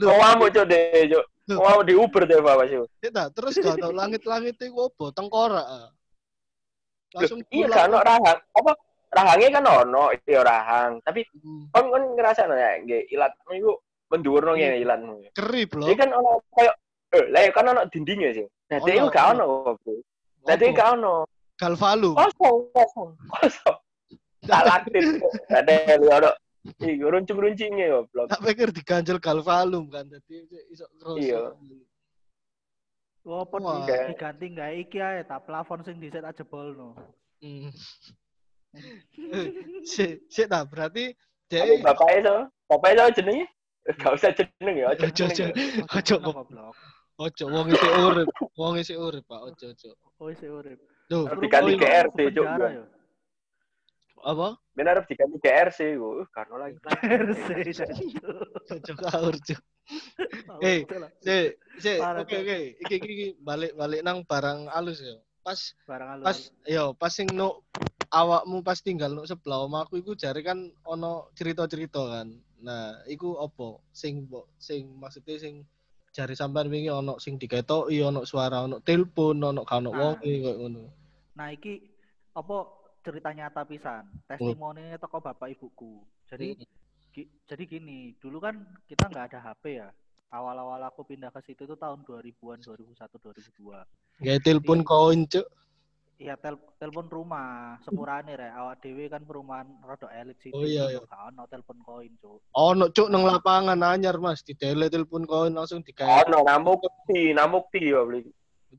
Loh, 0.00 0.12
Kamu 0.16 0.48
cok 0.52 0.64
deh, 0.72 1.08
cok. 1.12 1.24
Loh. 1.52 1.58
Kamu 1.60 1.80
di 1.84 1.94
Uber 1.96 2.22
deh, 2.24 2.38
Pak 2.40 2.54
Mas. 2.60 2.72
Ya 3.00 3.10
tak, 3.12 3.26
terus 3.36 3.56
gak 3.60 3.76
tau 3.76 3.92
langit-langit 3.92 4.56
iku 4.60 4.88
apa? 4.88 5.04
Tengkorak. 5.12 5.66
Langsung 7.16 7.40
Iya 7.48 7.66
kan, 7.72 7.88
ono 7.88 7.98
rahang. 8.04 8.38
Apa? 8.52 8.72
Rahangnya 9.16 9.48
kan 9.56 9.64
ono, 9.64 10.04
iya 10.28 10.40
rahang. 10.44 10.90
Tapi 11.00 11.20
Hmm, 11.40 11.72
kon 11.72 11.84
kon 11.88 12.04
ngerasa 12.14 12.44
ya, 12.52 12.70
nggih 12.84 13.02
ilatmu 13.08 13.50
iku 13.56 13.72
mendhuwurno 14.12 14.52
ngene 14.54 14.76
ilatmu. 14.84 15.12
Keri, 15.32 15.62
Bro. 15.64 15.88
Iki 15.88 15.94
kan 15.96 16.10
ono 16.12 16.42
koyo 16.52 16.72
eh 17.16 17.24
lah 17.32 17.40
ya 17.46 17.50
kan 17.54 17.70
ono 17.72 17.80
dindingnya 17.88 18.30
sih. 18.36 18.46
Nah, 18.68 18.78
dia 18.82 18.94
iku 19.00 19.08
gak 19.08 19.26
ono. 19.38 19.78
Nah, 20.46 20.54
dia 20.58 20.68
Apa? 20.68 20.76
gak 20.76 20.88
ono. 21.00 21.14
Galvalu. 21.56 22.10
Kosong, 22.12 22.58
kosong, 22.76 23.10
kosong. 23.32 23.76
Tak 24.44 24.62
aktif. 24.82 25.02
Ada 25.48 25.96
lu 25.96 26.08
ono. 26.10 26.30
Iku 26.82 27.06
runcing-runcingnya 27.08 27.86
goblok. 27.94 28.26
Tak 28.26 28.42
pikir 28.42 28.68
diganjel 28.74 29.22
galvalum 29.22 29.86
kan. 29.86 30.04
Jadi 30.10 30.44
iso. 30.68 30.84
Iya. 31.14 31.54
Di- 33.26 34.06
diganti 34.14 34.46
nggak 34.54 34.70
iki 34.86 34.98
ae 35.02 35.26
ta 35.26 35.42
plafon 35.42 35.82
sing 35.82 35.98
diset 35.98 36.22
aja 36.22 36.46
bolno. 36.46 36.94
Hmm. 37.42 37.74
Sik, 39.82 40.28
sik 40.30 40.46
ta, 40.46 40.62
berarti 40.68 41.16
Tapi 41.46 41.78
dhek 41.78 41.82
bapaknya 41.82 42.20
so, 42.22 42.34
bapaknya 42.70 43.02
so 43.08 43.12
jenenge? 43.18 43.46
Gak 43.86 44.12
usah 44.18 44.30
jeneng 44.34 44.76
ya, 44.82 44.86
aja 44.90 45.06
Ojo, 45.06 45.24
ojo. 45.30 45.30
jeneng. 45.30 45.54
Ojo, 45.94 46.14
goblok. 46.18 46.74
ojo 47.22 47.44
wong 47.46 47.66
isih 47.70 47.90
urip. 48.02 48.28
Wong 48.58 48.74
isih 48.82 48.96
urip, 48.98 49.24
Pak. 49.30 49.40
Ojo, 49.46 49.66
ojo. 49.70 49.90
Oh 50.18 50.28
isih 50.28 50.50
urip. 50.50 50.78
Duh, 51.06 51.30
Harus 51.30 51.38
diganti 51.38 51.72
ke 51.78 51.86
RT, 51.86 52.18
Cuk. 52.34 52.46
ya. 52.50 52.82
apa? 54.26 54.48
Ben 54.76 54.84
harus 54.92 55.08
diganti 55.08 55.40
ke 55.40 55.48
RC 55.48 55.96
gue, 55.96 56.28
karena 56.36 56.68
lagi. 56.68 56.76
RC 57.00 57.48
Ojo 58.76 58.92
kaur, 59.00 59.34
Cuk. 59.40 59.60
Eh, 60.60 60.84
sik. 61.80 61.98
Parah, 62.02 62.20
Oke, 62.20 62.36
oke. 62.44 62.58
Iki 62.84 62.94
iki 63.00 63.08
iki 63.08 63.28
balik-balik 63.40 64.04
nang 64.04 64.20
barang 64.28 64.68
alus 64.68 65.00
ya. 65.00 65.16
Pas 65.40 65.56
barang 65.88 66.08
alus. 66.20 66.24
pas 66.26 66.38
yo 66.66 66.92
pas 66.92 67.08
sing 67.14 67.30
no 67.32 67.62
awakmu 68.10 68.60
pas 68.66 68.82
tinggal 68.82 69.14
no 69.14 69.22
sebelah 69.24 69.62
omahku 69.64 69.96
iku 70.02 70.12
jare 70.18 70.42
kan 70.42 70.68
ono 70.84 71.30
cerita-cerita 71.38 72.02
kan. 72.12 72.28
Nah, 72.60 73.00
iku 73.06 73.32
opo 73.38 73.86
sing 73.94 74.26
mbok 74.26 74.58
sing 74.58 74.90
maksudnya 74.98 75.38
sing 75.38 75.62
jare 76.10 76.34
sampean 76.34 76.66
wingi 76.66 76.90
ono 76.90 77.16
sing 77.22 77.38
diketoki 77.38 78.02
ono 78.02 78.26
suara 78.26 78.66
ono 78.66 78.82
telepon 78.82 79.38
ono 79.40 79.62
kan 79.62 79.86
ono 79.86 79.90
Nah. 79.94 80.00
wong 80.02 80.14
koyo 80.18 80.50
ngono. 80.58 80.82
Nah 81.38 81.48
iki 81.54 81.78
apa 82.34 82.56
cerita 83.06 83.30
nyata 83.30 83.62
pisan. 83.62 84.02
Testimoni 84.26 84.98
toko 84.98 85.22
bapak 85.22 85.54
ibuku. 85.54 86.02
Jadi 86.26 86.58
gi- 87.14 87.30
jadi 87.46 87.62
gini, 87.64 88.18
dulu 88.18 88.42
kan 88.42 88.58
kita 88.90 89.06
nggak 89.06 89.30
ada 89.30 89.38
HP 89.40 89.78
ya. 89.78 89.88
Awal-awal 90.26 90.82
aku 90.82 91.06
pindah 91.06 91.30
ke 91.30 91.38
situ 91.46 91.62
itu 91.62 91.78
tahun 91.78 92.02
2000-an, 92.02 92.58
2001, 92.58 93.22
2002. 93.22 93.86
Gawe 94.26 94.38
telepon 94.42 94.82
koin, 94.82 95.22
Cuk. 95.30 95.46
Iya 96.16 96.32
tel 96.40 96.56
telepon 96.80 97.06
rumah, 97.06 97.76
sepurane 97.84 98.34
rek. 98.34 98.48
Awak 98.50 98.74
dhewe 98.82 99.04
kan 99.06 99.22
perumahan 99.22 99.68
rada 99.84 100.08
elit 100.16 100.40
sih. 100.40 100.48
Oh, 100.50 100.64
iya, 100.64 100.88
iya. 100.88 100.98
Gak 101.04 101.30
ono 101.30 101.44
telepon 101.46 101.78
koin, 101.84 102.10
Cuk. 102.18 102.40
Ono 102.56 102.90
cuk 102.90 103.06
nang 103.06 103.22
lapangan 103.22 103.78
anyar 103.86 104.18
Mas, 104.18 104.42
ditele 104.42 104.90
telepon 104.90 105.28
koin 105.28 105.54
langsung 105.54 105.84
digawe. 105.84 106.26
Ono 106.26 106.42
namukti, 106.42 107.30
namukti 107.30 107.92
ya 107.94 108.02
beli. 108.02 108.26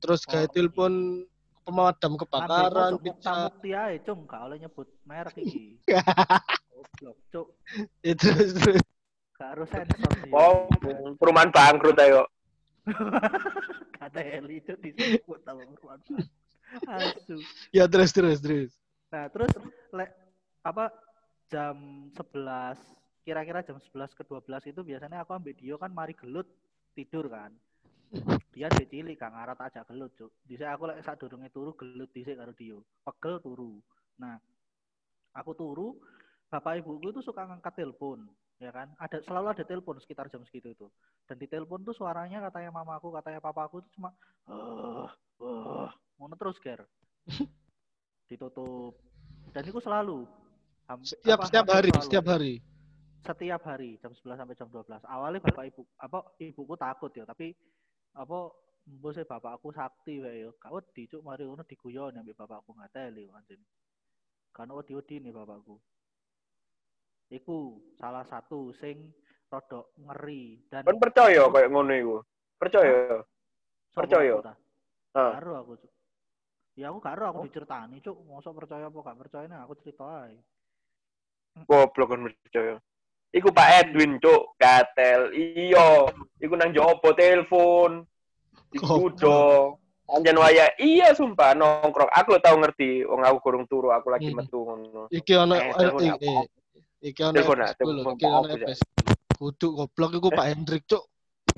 Terus 0.04 0.28
gawe 0.28 0.44
Oh. 0.44 0.52
telepon 0.52 0.94
pemadam 1.68 2.16
kebakaran 2.16 2.96
mukti 2.96 3.70
ae, 3.76 4.00
Cung. 4.08 4.24
Gak 4.24 4.42
oleh 4.48 4.58
nyebut 4.64 4.88
merek 5.04 5.36
iki. 5.44 5.76
Goblok, 6.72 7.18
Cuk. 7.28 7.48
Ya, 8.00 8.14
terus 8.16 8.56
terus. 8.56 8.82
Gak 9.36 9.50
harus 9.52 9.68
sensor 9.68 10.12
sih. 10.24 10.32
Oh, 10.32 10.72
perumahan 11.20 11.52
bangkrut 11.52 12.00
ayo. 12.00 12.24
Kata 14.00 14.24
Eli 14.24 14.64
itu 14.64 14.74
disebut 14.80 15.44
sama 15.44 15.68
perumahan. 15.68 16.00
Asu. 16.88 17.38
Ya 17.76 17.86
terus 17.92 18.16
terus 18.16 18.40
terus. 18.40 18.72
Nah, 19.12 19.28
terus 19.28 19.52
lek 19.92 20.12
apa 20.64 20.92
jam 21.52 22.08
11 22.16 22.76
kira-kira 23.24 23.64
jam 23.64 23.80
11 23.80 24.16
ke 24.16 24.24
12 24.24 24.72
itu 24.72 24.82
biasanya 24.84 25.24
aku 25.24 25.36
ambil 25.36 25.56
Dio 25.56 25.76
kan 25.80 25.92
mari 25.92 26.16
gelut 26.16 26.48
tidur 26.92 27.32
kan 27.32 27.56
dia 28.56 28.68
di 28.74 28.86
cilik 28.90 29.20
kang 29.20 29.36
arat 29.36 29.60
aja 29.62 29.84
gelut 29.86 30.12
cuk. 30.16 30.32
Bisa 30.48 30.72
aku 30.74 30.90
lek 30.90 31.04
saat 31.04 31.20
durunge 31.20 31.52
turu 31.52 31.76
gelut 31.76 32.10
dhisik 32.16 32.40
karo 32.40 32.56
Dio 32.56 32.82
pegel 33.04 33.44
turu. 33.44 33.78
Nah 34.18 34.40
aku 35.36 35.52
turu 35.54 36.00
bapak 36.48 36.82
ibuku 36.82 37.12
itu 37.12 37.22
suka 37.22 37.46
ngangkat 37.46 37.84
telepon 37.84 38.26
ya 38.58 38.74
kan? 38.74 38.90
Ada 38.98 39.22
selalu 39.26 39.48
ada 39.54 39.64
telepon 39.64 40.02
sekitar 40.02 40.32
jam 40.32 40.42
segitu 40.48 40.74
itu. 40.74 40.88
Dan 41.30 41.38
di 41.38 41.46
telepon 41.46 41.86
tuh 41.86 41.94
suaranya 41.94 42.42
katanya 42.50 42.74
mamaku 42.74 43.14
katanya 43.14 43.40
papaku 43.44 43.86
itu 43.86 43.90
cuma 44.00 44.10
uh, 44.50 45.06
ngono 46.18 46.36
terus 46.40 46.58
ger. 46.64 46.82
Ditutup. 48.30 48.98
Dan 49.54 49.64
itu 49.64 49.80
selalu. 49.80 50.28
Setiap 51.04 51.44
apa, 51.44 51.48
setiap 51.52 51.68
hari 51.68 51.90
selalu. 51.92 52.06
setiap 52.08 52.26
hari. 52.32 52.54
Setiap 53.28 53.62
hari 53.68 53.90
jam 54.00 54.12
11 54.16 54.40
sampai 54.40 54.56
jam 54.56 54.70
12 54.72 55.04
awalnya 55.04 55.44
bapak 55.44 55.64
ibu 55.68 55.82
apa 56.00 56.20
ibuku 56.40 56.74
takut 56.80 57.12
ya. 57.12 57.28
Tapi 57.28 57.52
apa 58.18 58.50
mbok 58.88 59.20
bapakku 59.30 59.70
sakti 59.76 60.18
wae 60.24 60.42
yo 60.48 60.58
kau 60.58 60.82
dicuk 60.96 61.22
mari 61.22 61.46
ngono 61.46 61.62
diguyon 61.68 62.18
ambek 62.18 62.40
bapakku 62.40 62.74
ngateli 62.74 63.30
anjen 63.30 63.62
kan 64.58 64.74
wedi-wedi 64.74 65.22
nih 65.22 65.30
bapakku. 65.30 65.78
Iku 67.30 67.78
salah 68.02 68.26
satu 68.26 68.74
sing 68.82 69.14
rodok 69.54 69.94
ngeri 70.02 70.66
dan 70.74 70.82
kan 70.82 70.98
percaya 70.98 71.46
kayak 71.46 71.70
ngono 71.70 71.94
iku? 71.94 72.18
Percaya? 72.58 73.22
Percaya? 73.94 74.42
karo 75.14 75.52
aku 75.62 75.78
cuk. 75.78 75.94
Ya 76.78 76.90
aku 76.90 77.00
karo 77.02 77.24
aku 77.30 77.40
oh. 77.42 77.46
diceritani 77.46 78.02
cuk. 78.02 78.18
Mosok 78.26 78.66
percaya 78.66 78.90
apa 78.90 78.98
gak 78.98 79.20
percaya 79.22 79.46
nih 79.46 79.60
aku 79.62 79.74
cerita 79.78 80.06
ae. 80.26 80.38
Goblok 81.70 82.08
kan 82.10 82.22
percaya 82.26 82.82
Iku 83.36 83.52
Pak 83.52 83.70
Edwin, 83.84 84.18
cuk, 84.24 84.56
gatel. 84.56 85.36
Iya, 85.36 86.08
iku 86.40 86.54
nang 86.56 86.72
jopo 86.72 87.12
telepon. 87.12 88.08
Dikudo. 88.72 89.76
Anjen 90.08 90.40
waya, 90.40 90.72
iya 90.80 91.12
sumpah 91.12 91.52
nongkrong. 91.52 92.08
Aku 92.16 92.36
lo 92.36 92.40
tau 92.40 92.56
ngerti, 92.56 93.04
wong 93.04 93.28
aku 93.28 93.38
kurung 93.44 93.68
turu, 93.68 93.92
aku 93.92 94.08
lagi 94.08 94.32
hmm. 94.32 94.40
metu 94.40 94.64
ngono. 94.64 95.12
Iki 95.12 95.34
ana 95.36 95.56
eh, 95.60 95.68
iki 97.04 97.22
ana 97.28 97.44
iki 97.44 98.24
ana 98.24 98.48
FS. 98.56 98.80
Kudu 99.36 99.76
goblok 99.76 100.16
iku 100.16 100.32
Pak 100.32 100.48
Hendrik, 100.48 100.88
cuk. 100.88 101.04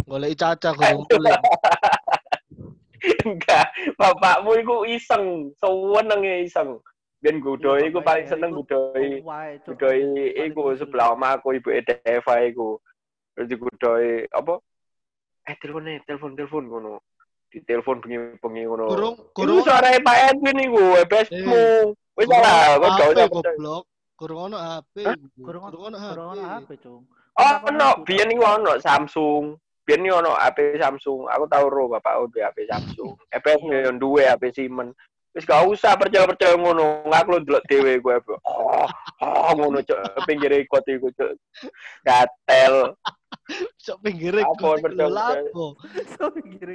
Golek 0.10 0.34
caca 0.34 0.74
kurung 0.74 1.06
tulen. 1.06 1.38
Enggak, 3.30 3.70
bapakmu 3.96 4.58
iku 4.60 4.76
iseng, 4.90 5.54
sewenenge 5.62 6.50
iseng. 6.50 6.82
Biyen 7.20 7.44
gudoi 7.44 7.92
iku 7.92 8.00
paling 8.00 8.28
seneng 8.32 8.56
gudoi. 8.56 9.20
Gudoi 9.68 10.00
iku 10.48 10.72
sebelah 10.80 11.12
omah 11.12 11.36
aku 11.36 11.52
ibu 11.60 11.76
Deva 11.84 12.36
iku. 12.48 12.80
Terus 13.36 13.48
digudoi 13.52 14.24
apa? 14.32 14.64
Eh 15.44 15.56
telepon 15.60 15.84
nih, 15.84 16.00
telepon 16.08 16.40
telepon 16.40 16.64
ngono. 16.72 16.94
Di 17.52 17.60
telepon 17.68 18.00
bengi-bengi 18.00 18.64
ngono. 18.70 18.88
Kurung 18.88 19.16
kurung. 19.36 19.60
Iku 19.60 19.68
suara 19.68 19.92
Pak 20.00 20.18
Edwin 20.32 20.64
iku, 20.64 20.86
EBSmu. 21.04 21.64
Wis 22.20 22.28
ora, 22.30 22.78
kok 22.78 22.92
gak 23.00 23.10
usah 23.16 23.28
goblok. 23.28 23.84
Kurung 24.20 24.40
ono 24.52 24.58
HP. 24.60 24.96
Kurung 25.40 25.64
ono 25.72 25.98
HP, 26.00 26.70
Cung. 26.84 27.04
Oh, 27.40 27.56
ono, 27.72 27.88
biyen 28.04 28.32
iku 28.36 28.44
ono 28.44 28.76
Samsung. 28.80 29.56
Biyen 29.88 30.08
ono 30.08 30.36
HP 30.40 30.76
Samsung. 30.80 31.28
Aku 31.32 31.48
tau 31.48 31.68
ro 31.68 31.88
bapak 31.92 32.28
udah 32.28 32.52
HP 32.52 32.68
Samsung. 32.68 33.16
EBS 33.32 33.60
yo 33.64 33.92
duwe 33.96 34.28
HP 34.28 34.52
Siemens. 34.56 34.96
Wis 35.38 35.46
gak 35.46 35.62
usah 35.70 35.94
percaya-percaya 35.94 36.58
ngono. 36.58 37.06
Aku 37.06 37.38
lu 37.38 37.40
delok 37.46 37.64
dhewe 37.70 38.02
gue. 38.02 38.16
Oh, 38.50 38.88
oh 39.22 39.52
ngono 39.54 39.80
cok 39.86 40.26
pinggir 40.26 40.50
ikut 40.50 40.84
iku 40.90 41.14
cok. 41.14 41.32
Gatel. 42.02 42.98
Cok 43.78 43.98
pinggir 44.02 44.34
ikut. 44.42 44.90
Lapo. 44.98 45.78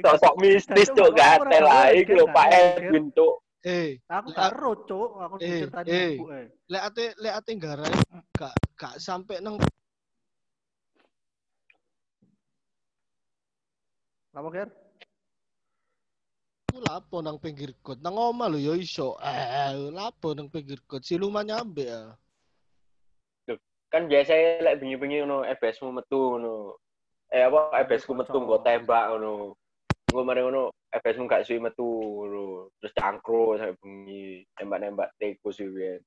Sok 0.03 0.35
mistis 0.39 0.87
cok 0.95 1.11
gatel 1.11 1.63
lah 1.67 1.91
iki 1.91 2.15
lho 2.15 2.31
Pak 2.31 2.47
Edwin 2.51 3.11
cok. 3.11 3.35
Eh, 3.65 3.97
aku 4.05 4.29
karo 4.29 4.85
cok, 4.85 5.09
aku 5.25 5.35
eh, 5.41 5.65
tadi 5.65 5.89
eh. 5.89 6.13
eh. 6.21 6.45
Lek 6.69 6.83
ate 6.85 7.05
lek 7.17 7.33
ate 7.33 7.51
garai 7.57 7.97
gak 8.37 8.53
gak 8.77 9.01
sampai 9.01 9.41
nang 9.41 9.57
Apa 14.35 14.47
ger? 14.53 14.69
Aku 16.75 16.83
lapo 16.83 17.23
nang 17.23 17.39
pinggir 17.39 17.71
kot. 17.79 18.03
Nang 18.03 18.19
oma 18.19 18.51
lho 18.51 18.59
ya 18.59 18.75
iso. 18.75 19.15
Eh, 19.23 19.95
lapo 19.95 20.35
nang 20.35 20.51
pinggir 20.51 20.83
kot. 20.83 21.07
Siluman 21.07 21.47
nyambe 21.47 21.87
ya. 21.87 22.11
Kan 23.87 24.11
biasa 24.11 24.59
lek 24.59 24.83
bengi-bengi 24.83 25.23
ngono 25.23 25.47
ebesmu 25.47 25.95
metu 25.95 26.35
ngono. 26.35 26.75
Eh 27.31 27.47
apa 27.47 27.79
ebesku 27.79 28.11
metu 28.11 28.35
nggo 28.35 28.59
tembak 28.59 29.07
ngono. 29.07 29.55
Nggo 30.11 30.21
mari 30.27 30.43
ngono 30.43 30.75
ebesmu 30.91 31.31
gak 31.31 31.47
suwi 31.47 31.63
metu 31.63 31.87
ngono. 31.87 32.67
Terus 32.83 32.91
cangkro 32.91 33.55
sampe 33.55 33.79
bengi 33.79 34.43
tembak-nembak 34.59 35.15
tikus 35.15 35.63
iki. 35.63 36.03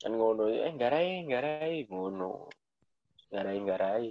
Kan 0.00 0.16
ngono, 0.16 0.48
eh 0.48 0.72
garai, 0.72 1.20
garai 1.28 1.84
ngono. 1.84 2.48
Garai, 3.28 3.60
garai. 3.60 4.08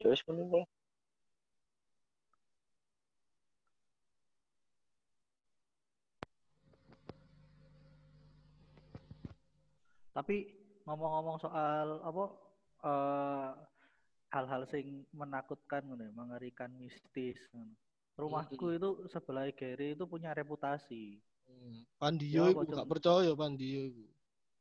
Terus 0.00 0.24
ngono 0.24 0.64
Tapi 10.14 10.46
ngomong-ngomong 10.86 11.42
soal 11.42 11.98
apa 12.06 12.24
uh, 12.86 13.50
hal-hal 14.30 14.62
sing 14.70 15.02
menakutkan 15.10 15.82
ngono, 15.82 16.06
ya, 16.06 16.12
mengerikan 16.14 16.70
mistis 16.78 17.38
ngono. 17.50 17.74
Rumahku 18.14 18.66
hmm. 18.70 18.76
itu 18.78 18.90
sebelah 19.10 19.50
Gary 19.50 19.98
itu 19.98 20.06
punya 20.06 20.30
reputasi. 20.30 21.18
Hmm. 21.50 21.82
Pandio 21.98 22.46
ya, 22.46 22.54
iku 22.54 22.62
gak 22.70 22.86
percaya 22.86 23.30
Pandio 23.34 23.80
iku. 23.90 24.04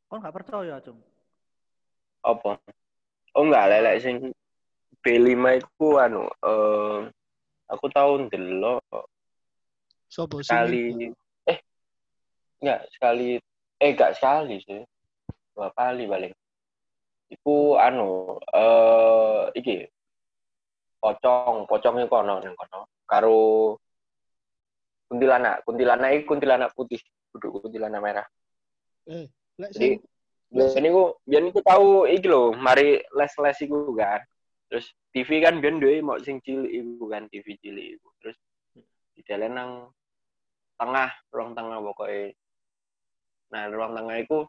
Kon 0.10 0.26
gak 0.26 0.34
percaya, 0.34 0.82
Cung? 0.82 0.98
Apa? 2.26 2.58
Oh 3.38 3.46
enggak 3.46 3.70
lelek 3.70 3.98
sing 4.02 4.18
B5 5.02 5.38
iku 5.62 6.00
anu 6.00 6.30
uh, 6.46 7.10
aku 7.68 7.86
tahu 7.90 8.30
ndelok 8.30 8.80
Sopo 10.06 10.46
sekali 10.46 11.10
eh 11.50 11.58
enggak 12.62 12.86
sekali 12.94 13.42
eh 13.82 13.90
enggak 13.90 14.14
sekali 14.16 14.62
sih 14.62 14.82
dua 15.54 15.70
kali 15.78 16.10
balik 16.10 16.34
iku 17.34 17.82
anu 17.82 18.38
eh 18.54 18.62
uh, 18.62 19.42
iki. 19.58 19.90
Pocong 21.02 21.68
pocongnya 21.68 22.08
kono 22.08 22.40
nang 22.40 22.56
kono. 22.56 22.88
Karo 23.04 23.40
kuntilanak. 25.10 25.66
Kuntilanak 25.66 26.10
iki 26.16 26.24
kuntilanak 26.30 26.72
putih. 26.78 27.02
Kudu 27.34 27.66
kuntilanak 27.66 28.00
merah. 28.00 28.28
Eh 29.10 29.28
lek 29.60 29.72
sing 29.74 30.00
biasa 30.54 30.78
niku 30.80 31.18
biyen 31.26 31.50
niku 31.50 31.66
tahu 31.66 32.06
iki 32.06 32.30
lho 32.30 32.54
mari 32.56 33.02
les-les 33.12 33.58
iku 33.66 33.92
kan. 33.98 34.22
Terus 34.70 34.86
TV 35.12 35.44
kan 35.44 35.60
biyen 35.60 35.82
duwe 35.82 36.00
mau 36.00 36.22
sing 36.22 36.40
cilik 36.40 36.72
iku 36.72 37.06
kan 37.12 37.28
TV 37.28 37.58
cilik 37.60 38.00
iku. 38.00 38.08
Terus 38.24 38.38
di 39.14 39.22
dalam 39.28 39.52
nang 39.54 39.72
tengah 40.80 41.10
ruang 41.30 41.52
tengah 41.54 41.78
pokoknya 41.80 42.34
nah 43.54 43.70
ruang 43.70 43.94
tengah 43.94 44.18
itu 44.18 44.40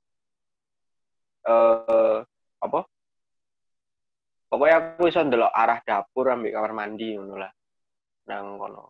uh, 1.48 2.18
apa? 2.60 2.80
Pokoknya 4.48 4.76
aku 4.78 5.10
bisa 5.10 5.20
ndelok 5.26 5.50
arah 5.50 5.78
dapur 5.82 6.30
ambil 6.30 6.52
kamar 6.54 6.72
mandi 6.72 7.18
ngono 7.18 7.34
lah. 7.40 7.52
Nang 8.30 8.60
kono. 8.60 8.84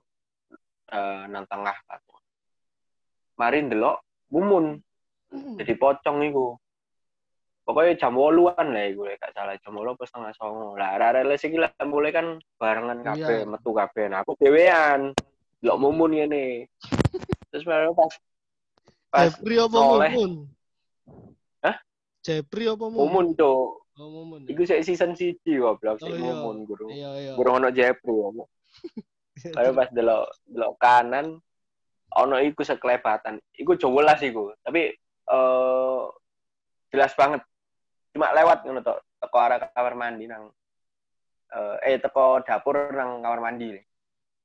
Uh, 0.92 1.24
nang 1.30 1.44
tengah 1.48 1.74
aku. 1.88 2.16
Mari 3.40 3.58
ndelok 3.66 4.28
mumun. 4.30 4.78
Jadi 5.32 5.72
pocong 5.74 6.22
iku. 6.30 6.54
Pokoknya 7.64 7.96
jam 7.96 8.12
woluan 8.12 8.76
lah 8.76 8.84
iku 8.92 9.08
gak 9.08 9.32
salah. 9.32 9.56
Jam 9.56 9.72
wolu 9.72 9.96
pas 9.96 10.04
setengah 10.04 10.32
songo. 10.36 10.76
Lah 10.76 11.00
arah 11.00 11.24
iki 11.24 11.56
lah 11.56 11.72
mulai 11.88 12.12
kan 12.12 12.36
barengan 12.60 13.00
iya. 13.00 13.06
kafe 13.08 13.34
iya. 13.40 13.48
metu 13.48 13.70
kafe 13.76 14.02
nah 14.08 14.24
aku 14.24 14.32
dewean 14.40 15.12
ndelok 15.64 15.80
mumun 15.80 16.12
ini 16.12 16.68
terus 17.48 17.64
pas 17.64 18.12
pas 19.08 19.32
Jeffrey 19.32 19.56
apa 19.56 19.78
mumun 19.80 20.44
Jepri 22.24 22.64
apa 22.64 22.88
Mumun? 22.88 23.04
Mumun, 23.04 23.26
Cuk. 23.36 23.68
Oh, 24.00 24.08
Mumun. 24.08 24.40
Ya? 24.48 24.56
Iku 24.56 24.64
sik 24.64 24.80
season 24.82 25.12
1 25.12 25.44
goblok 25.44 26.00
sik 26.00 26.08
oh, 26.08 26.16
iya. 26.16 26.32
Mumun 26.32 26.56
guru. 26.64 26.88
Iya, 26.88 27.10
iya. 27.20 27.32
Guru 27.36 27.50
ono 27.52 27.68
Jepri 27.68 28.16
apa. 28.16 28.44
Lalu 29.60 29.70
pas 29.76 29.88
delok 29.92 30.24
delok 30.48 30.72
kanan 30.80 31.26
ono 32.16 32.36
iku 32.40 32.64
sekelebatan. 32.64 33.36
Iku 33.52 33.76
jelas 33.76 34.18
iku. 34.24 34.56
Tapi 34.64 34.88
eh 34.88 35.32
uh, 35.36 36.08
jelas 36.88 37.12
banget. 37.12 37.44
Cuma 38.16 38.32
lewat 38.32 38.64
ngono 38.64 38.80
tok 38.80 38.98
teko 39.20 39.36
arah 39.38 39.58
kamar 39.60 39.94
mandi 39.94 40.24
nang 40.24 40.48
uh, 41.52 41.76
eh 41.84 42.00
teko 42.00 42.40
dapur 42.40 42.88
nang 42.96 43.20
kamar 43.20 43.40
mandi. 43.44 43.76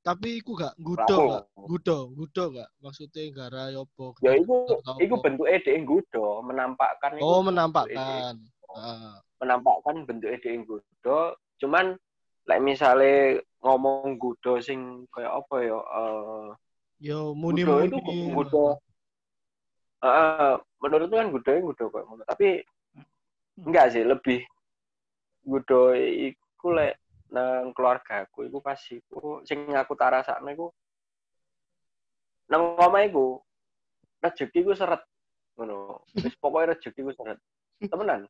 Tapi 0.10 0.42
iku 0.42 0.58
gak 0.58 0.74
gudo 0.82 1.06
gak 1.38 1.46
gudo 1.54 1.98
gudo 2.18 2.44
gak? 2.58 2.70
Maksudnya 2.82 3.24
gara 3.30 3.64
yopo 3.70 4.18
ya 4.26 4.34
iku 4.34 4.66
iku 4.98 5.16
bentuk 5.22 5.46
ede 5.46 5.78
gudo 5.86 6.42
menampakkan 6.42 7.22
oh 7.22 7.46
menampakkan. 7.46 8.42
uh. 8.74 9.22
menampakkan 9.38 10.10
bentuk 10.10 10.34
ede 10.34 10.58
gudo 10.66 11.38
cuman 11.62 11.94
like 12.50 12.66
misalnya 12.66 13.38
ngomong 13.62 14.18
gudo 14.18 14.58
sing 14.58 15.06
kayak 15.14 15.30
apa 15.30 15.56
ya 15.62 15.78
uh, 15.78 16.50
yo 16.98 17.38
muni 17.38 17.62
muni 17.62 17.94
itu 17.94 18.34
gudo 18.34 18.82
uh, 20.02 20.58
menurutku 20.82 21.16
kan 21.16 21.30
gudo 21.30 21.50
gudo 21.70 21.84
kok. 21.94 22.04
Tapi 22.26 22.64
enggak 23.62 23.94
sih 23.94 24.04
lebih 24.08 24.42
gudo 25.44 25.94
iku 25.96 26.76
lek 26.76 26.98
nang 27.30 27.72
keluarga 27.78 28.26
aku 28.26 28.50
pas 28.60 28.80
iku 28.90 29.46
sing 29.46 29.70
aku 29.74 29.94
tak 29.94 30.18
rasakno 30.18 30.50
iku 30.50 30.68
nang 32.50 32.74
omah 32.82 33.06
iku 33.06 33.38
rezeki 34.20 34.66
ku 34.66 34.74
seret 34.74 35.06
ngono. 35.56 36.02
Wis 36.18 36.36
pokoke 36.42 36.74
rezeki 36.76 37.06
ku 37.06 37.12
seret. 37.14 37.40
Temenan? 37.80 38.26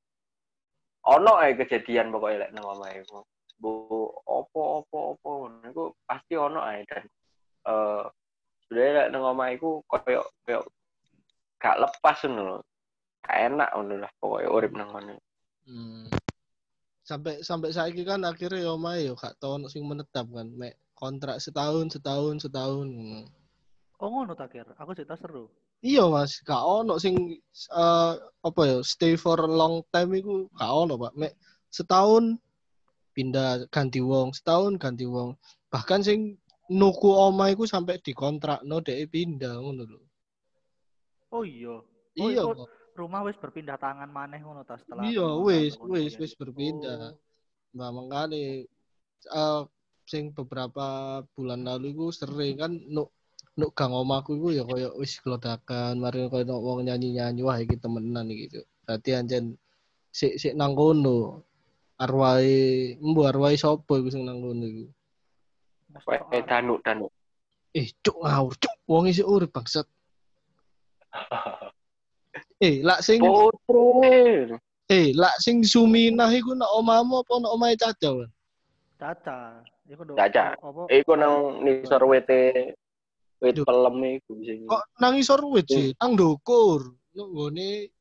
Ono 1.08 1.32
ae 1.40 1.56
kejadian 1.56 2.12
pokoknya 2.12 2.48
lek 2.48 2.52
nang 2.54 2.66
omah 2.68 2.92
iku. 2.94 3.24
Bu 3.60 3.72
opo 4.28 4.84
opo 4.84 5.16
opo 5.16 5.30
iku 5.64 5.96
pasti 6.04 6.36
ono 6.36 6.60
ae 6.60 6.84
dan. 6.84 7.06
Eh 7.64 7.72
uh, 7.72 8.04
sebenarnya 8.68 9.08
lek 9.08 9.10
nang 9.16 9.24
omah 9.24 9.48
iku 9.56 9.82
koyo 9.88 10.28
koyo 10.44 10.62
gak 11.60 11.80
lepas 11.80 12.24
ngono 12.24 12.64
enak 13.30 13.70
ngono 13.76 13.96
lah 14.00 14.12
pokoknya 14.18 14.50
urip 14.50 14.74
nang 14.74 14.90
sampai 17.10 17.42
sampai 17.42 17.74
saya 17.74 17.90
kan 18.06 18.22
akhirnya 18.22 18.70
ya 18.70 18.74
mai 18.78 19.10
yo 19.10 19.18
gak 19.18 19.42
tau 19.42 19.58
sing 19.66 19.82
menetap 19.90 20.30
kan. 20.30 20.46
Mek 20.54 20.78
kontrak 20.94 21.42
setahun 21.42 21.90
setahun 21.90 22.46
setahun. 22.46 22.88
Oh 23.98 24.08
ngono 24.14 24.38
tak 24.38 24.54
kira 24.54 24.78
aku 24.78 24.94
cerita 24.94 25.18
seru. 25.18 25.50
Iya 25.82 26.06
mas. 26.06 26.38
Gak 26.46 26.62
ono 26.62 27.02
sing 27.02 27.42
uh, 27.74 28.14
apa 28.46 28.62
ya 28.70 28.78
stay 28.86 29.18
for 29.18 29.42
long 29.50 29.82
time 29.90 30.22
iku 30.22 30.46
gak 30.54 30.70
ono 30.70 30.94
pak. 31.02 31.14
Mek 31.18 31.34
setahun 31.74 32.38
pindah 33.18 33.66
ganti 33.74 34.06
wong 34.06 34.30
setahun 34.38 34.78
ganti 34.78 35.10
wong. 35.10 35.34
Bahkan 35.74 36.06
sing 36.06 36.38
nuku 36.70 37.10
oma 37.10 37.50
iku 37.50 37.66
sampai 37.66 37.98
dikontrak 37.98 38.62
no 38.62 38.86
dek 38.86 39.10
pindah 39.10 39.58
ngono 39.58 39.84
lho. 39.90 40.00
Oh 41.34 41.42
iya. 41.42 41.82
Oh, 42.20 42.30
iya 42.30 42.44
rumah 43.00 43.24
wis 43.24 43.40
berpindah 43.40 43.80
tangan 43.80 44.12
maneh 44.12 44.44
ngono 44.44 44.68
ta 44.68 44.76
setelah 44.76 45.08
iya 45.08 45.28
wis 45.40 45.80
wis 45.80 46.20
wis 46.20 46.34
berpindah. 46.36 47.16
Oh. 47.16 47.18
nah 47.80 47.90
makanya 47.96 48.68
uh, 49.32 49.64
sing 50.04 50.36
beberapa 50.36 51.22
bulan 51.38 51.64
lalu 51.64 51.96
iku 51.96 52.12
sering 52.12 52.60
kan 52.60 52.72
nuk 52.92 53.16
nuk 53.56 53.72
gang 53.72 53.96
omaku 53.96 54.36
iku 54.36 54.48
ya 54.52 54.64
koyo 54.68 54.90
wis 55.00 55.22
klodakan 55.24 56.04
mari 56.04 56.28
koyo 56.28 56.60
wong 56.60 56.84
nyanyi-nyanyi 56.84 57.42
wah 57.46 57.58
iki 57.60 57.80
temenan 57.80 58.28
gitu 58.28 58.66
berarti 58.84 59.16
anjen 59.16 59.56
sik 60.12 60.36
sik 60.42 60.54
nang 60.58 60.76
kono 60.76 61.46
arwai 62.00 62.96
mbu 63.00 63.22
arwai 63.28 63.56
sapa 63.56 63.94
iku 64.00 64.10
sing 64.12 64.24
nang 64.26 64.40
kono 64.44 64.66
iku? 64.66 64.86
Eh 66.34 66.44
danuk 66.46 66.80
danuk. 66.86 67.12
Eh 67.74 67.90
cuk 68.02 68.18
ngawur 68.22 68.54
cuk. 68.56 68.76
Wong 68.90 69.06
isih 69.10 69.26
urip 69.26 69.54
bangsat 69.54 69.86
Eh, 72.60 72.84
lak 72.84 73.00
sing 73.00 73.24
Potro. 73.24 74.04
Eh, 74.92 75.16
lak 75.16 75.40
sing 75.40 75.64
Suminah 75.64 76.28
iku 76.36 76.52
nak 76.60 76.68
omamu 76.76 77.24
apa 77.24 77.40
nak 77.40 77.56
omahe 77.56 77.80
Caca? 77.80 78.28
Caca. 79.00 79.64
Iku 79.88 80.04
do. 80.04 80.20
Caca. 80.20 80.60
Iku 80.92 81.16
nang 81.16 81.64
nisor 81.64 82.04
wete 82.04 82.76
wit 83.40 83.64
pelem 83.64 84.20
iku 84.20 84.36
sing. 84.44 84.68
Kok 84.68 84.84
nang 85.00 85.16
nisor 85.16 85.40
wit 85.48 85.72
sih? 85.72 85.96
Nang 86.04 86.20
ndukur. 86.20 86.84
Nggone 87.16 87.96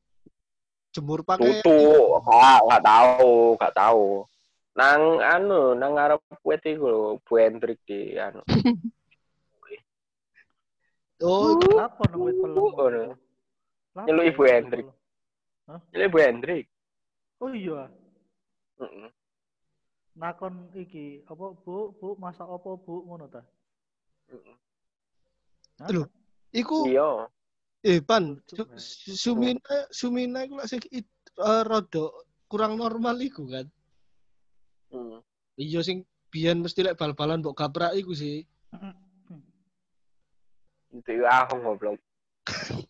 jemur 0.91 1.23
pakai 1.23 1.63
Tutu, 1.63 2.19
gak, 2.19 2.59
gak 2.67 2.83
tahu, 2.83 3.55
gak 3.55 3.73
tahu. 3.79 4.27
Nang 4.75 5.23
anu, 5.23 5.71
nang 5.79 5.95
ngarep 5.95 6.19
wit 6.43 6.67
iku 6.67 7.15
Bu 7.23 7.33
Hendrik 7.39 7.79
di 7.87 8.19
anu. 8.19 8.43
oh, 11.23 11.55
apa 11.79 12.03
nang 12.11 12.27
wit 12.27 12.35
pelem? 12.43 13.15
Nyelu 13.97 14.21
Ibu 14.29 14.41
Hendrik. 14.45 14.85
Hah? 15.65 15.79
Nyelu 15.93 16.03
Ibu 16.09 16.17
Hendrik. 16.21 16.65
Oh 17.41 17.51
iya. 17.55 17.89
Heeh. 18.79 19.07
-uh. 19.07 19.11
Nakon 20.19 20.67
iki 20.75 21.23
apa 21.25 21.55
Bu, 21.63 21.95
Bu 21.95 22.19
masak 22.19 22.45
apa 22.45 22.69
Bu 22.75 23.07
ngono 23.07 23.25
ta? 23.31 23.41
Heeh. 24.29 24.55
-uh. 25.81 26.07
iku 26.53 26.85
Iya. 26.85 27.31
Eh, 27.79 28.03
Pan, 28.03 28.35
Sumina 29.15 29.87
Sumina 29.87 30.43
iku 30.43 30.59
lak 30.59 30.67
sing 30.67 30.83
uh, 31.39 31.63
rada 31.63 32.11
kurang 32.51 32.75
normal 32.75 33.15
iku 33.23 33.47
kan. 33.47 33.71
Hmm. 34.91 35.23
Iya 35.55 35.79
sing 35.79 36.03
biyen 36.27 36.59
mesti 36.59 36.83
lek 36.83 36.99
bal-balan 36.99 37.39
mbok 37.39 37.55
gaprak 37.55 37.95
iku 37.95 38.11
sih. 38.11 38.43
Itu 40.91 41.23
aku 41.23 41.55
ngobrol. 41.63 41.95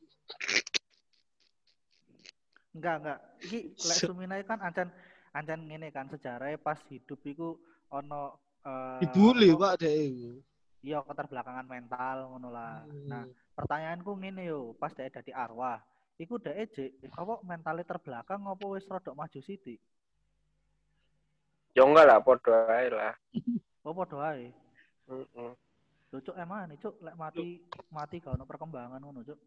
Enggak, 2.79 2.95
enggak. 3.03 3.19
Iki 3.43 3.59
lek 3.91 3.97
Suminai 4.07 4.43
kan 4.47 4.59
ancan 4.63 4.87
ancan 5.35 5.59
ngene 5.67 5.91
kan 5.91 6.07
sejarahnya 6.07 6.57
pas 6.57 6.79
hidup 6.87 7.19
iku 7.27 7.59
ono 7.91 8.39
uh, 8.63 9.03
dibully 9.03 9.51
Pak 9.51 9.83
iku. 9.83 10.39
Iya, 10.79 11.03
keterbelakangan 11.03 11.67
mental 11.67 12.31
ngono 12.31 12.55
lah. 12.55 12.87
Hmm. 12.87 13.11
Nah, 13.11 13.23
pertanyaanku 13.59 14.15
ngene 14.15 14.47
yo, 14.47 14.71
pas 14.79 14.95
dek 14.95 15.11
dadi 15.11 15.35
arwah, 15.35 15.83
iku 16.15 16.39
dek 16.39 16.55
ejek 16.55 17.03
apa 17.11 17.43
mentalnya 17.43 17.83
terbelakang 17.83 18.47
apa 18.47 18.63
wis 18.71 18.87
rodok 18.87 19.11
maju 19.11 19.39
sithik? 19.43 19.83
Ya 21.75 21.83
enggak 21.83 22.07
lah, 22.07 22.23
podo 22.23 22.55
ae 22.71 22.87
lah. 22.87 23.13
Oh, 23.87 23.95
podo 23.95 24.19
ae. 24.19 24.51
Heeh. 25.07 25.27
Mm 25.35 25.55
-mm. 26.11 26.21
Cuk 26.23 26.35
emang 26.35 26.67
nih, 26.67 26.77
Cuk, 26.83 26.99
lek 26.99 27.15
mati 27.15 27.63
mati 27.91 28.19
gak 28.19 28.35
ono 28.35 28.43
perkembangan 28.43 28.99
ngono, 29.03 29.23
Cuk. 29.23 29.39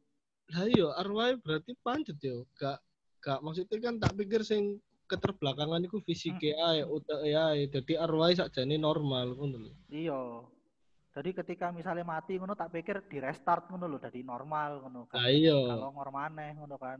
Lah 0.52 0.66
iya, 0.68 0.88
arwah 1.00 1.36
berarti 1.36 1.72
pancet 1.84 2.16
yo, 2.20 2.48
gak 2.56 2.80
gak 3.22 3.38
maksudnya 3.40 3.78
kan 3.78 3.94
tak 4.02 4.18
pikir 4.18 4.42
sing 4.42 4.82
keterbelakangan 5.06 5.84
itu 5.84 6.00
fisik 6.02 6.40
hmm. 6.40 6.66
ae 6.72 6.80
utek 6.88 7.20
ae 7.22 7.68
dadi 7.68 7.94
arwah 8.00 8.32
sakjane 8.32 8.80
normal 8.80 9.36
ngono 9.36 9.56
lho. 9.68 9.72
Iya. 9.92 10.20
Jadi 11.12 11.30
ketika 11.36 11.68
misalnya 11.68 12.08
mati 12.08 12.40
ngono 12.40 12.56
tak 12.56 12.72
pikir 12.72 13.04
di 13.06 13.20
restart 13.20 13.68
ngono 13.68 13.86
lho 13.92 13.98
dadi 14.00 14.24
normal 14.24 14.80
ngono. 14.80 15.00
Kan 15.12 15.28
iya. 15.28 15.54
kalau 15.54 15.92
ngor 15.92 16.10
maneh 16.10 16.56
ngono 16.56 16.76
kan. 16.80 16.98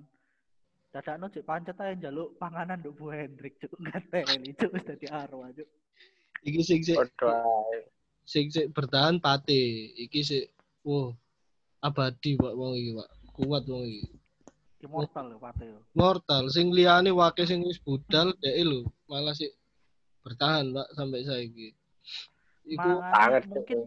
Dadakno 0.93 1.33
cek 1.33 1.49
pancet 1.49 1.81
ae 1.81 1.97
njaluk 1.97 2.37
panganan 2.37 2.85
nduk 2.85 3.01
Bu 3.01 3.11
Hendrik 3.11 3.57
cuk. 3.57 3.73
Ngateli 3.83 4.53
cuk 4.61 4.71
wis 4.77 4.85
dadi 4.85 5.07
arwah 5.09 5.49
cuk. 5.57 5.69
Iki 6.45 6.61
sing 6.61 6.81
sing 6.85 7.01
sing 8.29 8.45
sing 8.53 8.67
bertahan 8.77 9.17
pate. 9.19 9.89
Iki 9.97 10.21
sing 10.21 10.45
wow 10.85 11.17
abadi 11.81 12.37
Pak 12.37 12.53
wong 12.53 12.77
iki 12.77 12.93
Pak 12.93 13.09
kuat 13.33 13.65
wong 13.65 13.89
iki 13.89 14.22
Immortal 14.83 15.25
lho 15.31 15.39
Pate 15.39 15.65
yo. 15.71 15.79
Mortal 15.95 16.51
sing 16.51 16.75
liyane 16.75 17.15
wake 17.15 17.47
sing 17.47 17.63
wis 17.63 17.79
budal 17.79 18.35
dhek 18.43 18.57
lho 18.67 18.83
malah 19.07 19.31
sih 19.31 19.51
bertahan 20.27 20.75
Pak 20.75 20.89
sampai 20.99 21.23
saiki. 21.23 21.69
Iku 22.67 22.91
sangat 23.15 23.43
mungkin 23.47 23.79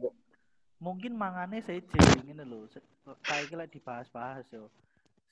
mungkin 0.79 1.11
mangane 1.19 1.59
seje 1.59 1.99
ngene 2.23 2.47
lho. 2.47 2.63
Saiki 3.27 3.53
lek 3.59 3.75
dibahas-bahas 3.75 4.47
yo. 4.55 4.71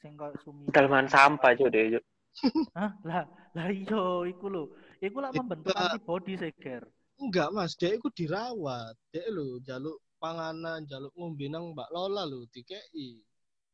Sing 0.04 0.20
kok 0.20 0.36
sumi. 0.44 0.68
Dalman 0.68 1.08
sampah 1.08 1.56
yo 1.56 1.72
yo. 1.72 2.00
Hah? 2.78 2.92
Lah, 3.08 3.24
lah 3.56 3.68
iyo 3.72 4.28
iku 4.28 4.52
lho. 4.52 4.64
Iku 5.00 5.18
lah 5.24 5.32
membentuk 5.32 5.72
antibody 5.72 6.36
seger. 6.36 6.84
Enggak, 7.22 7.56
Mas. 7.56 7.78
Dia 7.80 7.96
iku 7.96 8.12
dirawat. 8.12 9.00
Dia 9.16 9.32
lho 9.32 9.64
jaluk 9.64 10.02
panganan, 10.20 10.84
jaluk 10.90 11.14
ngombe 11.16 11.48
nang 11.48 11.72
Mbak 11.72 11.90
Lola 11.94 12.28
lho 12.28 12.44
dikei 12.52 13.22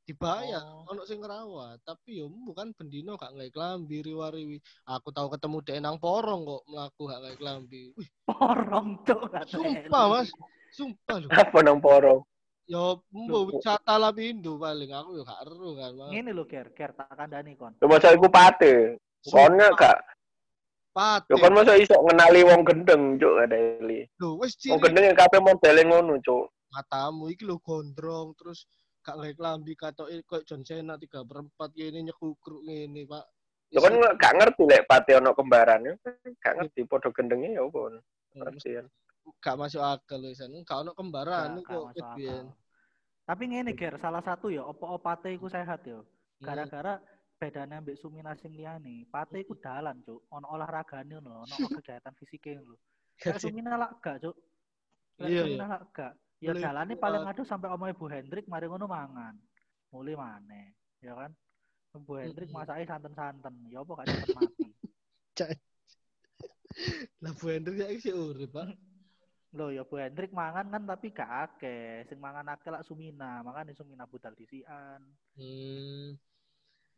dibayar 0.10 0.66
oh. 0.66 0.90
ono 0.90 1.06
sing 1.06 1.22
ngerawat 1.22 1.86
tapi 1.86 2.18
yo 2.18 2.34
bukan 2.34 2.74
bendino 2.74 3.14
gak 3.14 3.38
ngai 3.38 3.54
klambi 3.54 4.02
riwari 4.02 4.58
aku 4.90 5.14
tahu 5.14 5.30
ketemu 5.38 5.58
dek 5.62 5.78
nang 5.86 6.02
porong 6.02 6.42
kok 6.50 6.64
melaku 6.66 7.02
gak 7.06 7.22
ngai 7.22 7.38
klambi. 7.38 7.84
Porong 8.26 8.88
tuh 9.06 9.22
sumpah 9.46 10.06
mas. 10.10 10.30
sumpah 10.74 11.16
lu 11.22 11.28
apa 11.30 11.58
nang 11.62 11.78
porong? 11.78 12.26
Yo 12.66 13.06
mbo 13.14 13.54
wisata 13.54 14.02
lapindo 14.02 14.58
paling 14.58 14.90
aku 14.90 15.22
yo 15.22 15.24
gak 15.30 15.46
eru 15.46 15.70
kan 15.78 16.10
ini 16.10 16.34
lo 16.34 16.50
ker 16.50 16.74
ker 16.74 16.98
tak 16.98 17.14
kandani 17.14 17.54
kon. 17.54 17.78
Yo 17.78 17.86
masa 17.86 18.10
iku 18.10 18.26
pate? 18.34 18.98
Konnya 19.30 19.70
gak 19.78 20.02
Pate. 20.90 21.30
Yo 21.30 21.38
kan 21.38 21.54
masa 21.54 21.78
iso 21.78 21.94
ngenali 22.02 22.42
wong 22.42 22.66
gendeng, 22.66 23.22
Cuk, 23.22 23.46
ada 23.46 23.54
Eli. 23.56 24.10
Lho, 24.18 24.42
wis 24.42 24.58
Wong 24.74 24.82
gendeng 24.82 25.06
yang 25.06 25.16
kabeh 25.22 25.38
modele 25.38 25.86
ngono, 25.86 26.18
Cuk. 26.18 26.50
Matamu 26.74 27.30
iki 27.30 27.46
lho 27.46 27.62
gondrong 27.62 28.34
terus 28.34 28.66
gak 29.00 29.16
nggak 29.16 29.36
kelambi 29.40 29.74
kata 29.74 30.04
kok 30.28 30.44
John 30.44 30.62
Cena 30.62 31.00
tiga 31.00 31.24
perempat 31.24 31.72
ini 31.80 32.12
nyekukruk 32.12 32.64
ini 32.68 33.04
pak 33.08 33.26
Ya 33.70 33.86
kan 33.86 33.94
gak 34.18 34.34
ngerti 34.34 34.66
lek 34.66 34.90
pati 34.90 35.14
ono 35.14 35.38
kembaran 35.38 35.86
ya 35.86 35.94
gak 36.42 36.58
ngerti 36.58 36.90
podo 36.90 37.14
gendengnya 37.14 37.62
ya 37.62 37.62
apa 37.70 38.02
ngerti 38.34 38.70
kan 38.82 38.86
gak 39.38 39.58
masuk 39.58 39.82
akal 39.84 40.22
wisan. 40.26 40.58
Gak 40.66 40.82
ono 40.82 40.92
kembaran 40.98 41.62
kok 41.62 41.94
Tapi 43.30 43.44
ngene 43.46 43.78
Ger, 43.78 44.02
salah 44.02 44.26
satu 44.26 44.50
ya 44.50 44.66
opo 44.66 44.90
opate 44.98 45.38
iku 45.38 45.46
sehat 45.46 45.86
ya. 45.86 46.02
Hmm. 46.02 46.42
Gara-gara 46.42 46.98
bedanya 47.38 47.78
ambek 47.78 48.02
Sumina 48.02 48.34
sing 48.34 48.58
liyane, 48.58 49.06
pate 49.06 49.46
iku 49.46 49.54
dalan, 49.62 50.02
Cuk. 50.02 50.26
Ono 50.34 50.50
olahragane 50.50 51.14
ngono, 51.14 51.46
ono 51.46 51.56
kegiatan 51.78 52.10
fisike 52.18 52.58
ngono. 52.58 52.74
Kayak 53.22 53.38
Sumina 53.38 53.78
lak 53.78 54.02
gak, 54.02 54.26
Cuk. 54.26 54.34
Iya, 55.22 55.46
Sumina 55.46 55.66
iya. 55.70 55.74
lak 55.78 55.84
gak. 55.94 56.14
Ya 56.40 56.56
dalane 56.56 56.96
paling 56.96 57.28
aduh 57.28 57.44
sampai 57.44 57.68
omahe 57.68 57.92
Bu 57.92 58.08
Hendrik 58.08 58.48
mari 58.48 58.72
ngono 58.72 58.88
mangan. 58.88 59.36
Mulai 59.92 60.16
maneh, 60.16 60.72
ya 61.04 61.12
kan? 61.12 61.32
Bu 62.00 62.16
Hendrik 62.22 62.48
masake 62.54 62.88
santen-santen, 62.88 63.54
ya 63.68 63.84
apa 63.84 63.92
gak 64.00 64.08
cepet 64.08 64.30
mati. 64.38 64.68
Lah 67.24 67.34
Bu 67.36 67.46
Hendrik 67.52 67.78
ya 67.82 67.88
sih 68.00 68.14
urip, 68.16 68.56
Pak. 68.56 68.72
Loh 69.58 69.74
ya 69.74 69.84
Bu 69.84 70.00
Hendrik 70.00 70.32
mangan 70.32 70.70
kan 70.72 70.84
tapi 70.88 71.12
gak 71.12 71.32
akeh. 71.50 72.06
Sing 72.08 72.22
mangan 72.22 72.56
akeh 72.56 72.70
lak 72.72 72.86
Sumina, 72.88 73.44
makane 73.44 73.76
Sumina 73.76 74.06
budal 74.08 74.38
disian. 74.38 75.02
Hmm. 75.36 76.16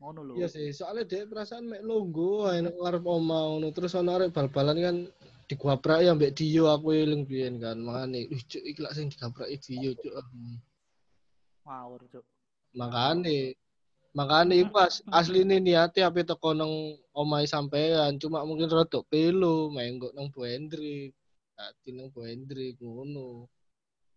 Ngono 0.02 0.20
lho. 0.26 0.34
Iya 0.42 0.50
sih, 0.50 0.74
soalnya 0.74 1.06
dia 1.06 1.30
perasaan 1.30 1.70
mek 1.70 1.86
longgo 1.86 2.50
enak 2.50 2.74
ngarep 2.74 3.06
oma 3.06 3.54
ngono 3.54 3.70
terus 3.70 3.94
ana 3.94 4.18
arek 4.18 4.34
bal-balan 4.34 4.78
kan 4.82 4.98
digwabrak 5.46 6.02
ya 6.02 6.18
mbek 6.18 6.34
Dio 6.34 6.74
aku 6.74 6.98
eling 6.98 7.30
biyen 7.30 7.62
kan. 7.62 7.78
Makane 7.78 8.26
ih 8.26 8.42
cuk 8.50 8.64
iki 8.66 8.80
lak 8.82 8.98
sing 8.98 9.14
digabraki 9.14 9.62
Dio 9.62 9.94
cuk. 9.94 10.14
Ngawur 11.70 12.02
cuk. 12.10 12.26
Makane 12.74 13.54
Makanya 14.12 14.60
itu 14.60 14.76
as, 14.76 15.00
asli 15.08 15.48
ini 15.48 15.64
niatnya 15.64 16.12
apa 16.12 16.20
teko 16.28 16.52
nang 16.52 17.00
omai 17.16 17.48
sampean 17.48 18.20
cuma 18.20 18.44
mungkin 18.44 18.68
rotok 18.68 19.08
pelu 19.08 19.72
main 19.72 19.96
kok 20.04 20.12
nang 20.12 20.28
Bu 20.36 20.44
Hendrik. 20.44 21.16
Hati 21.56 21.96
nang 21.96 22.12
Bu 22.12 22.28
Hendrik 22.28 22.76
ngono. 22.84 23.48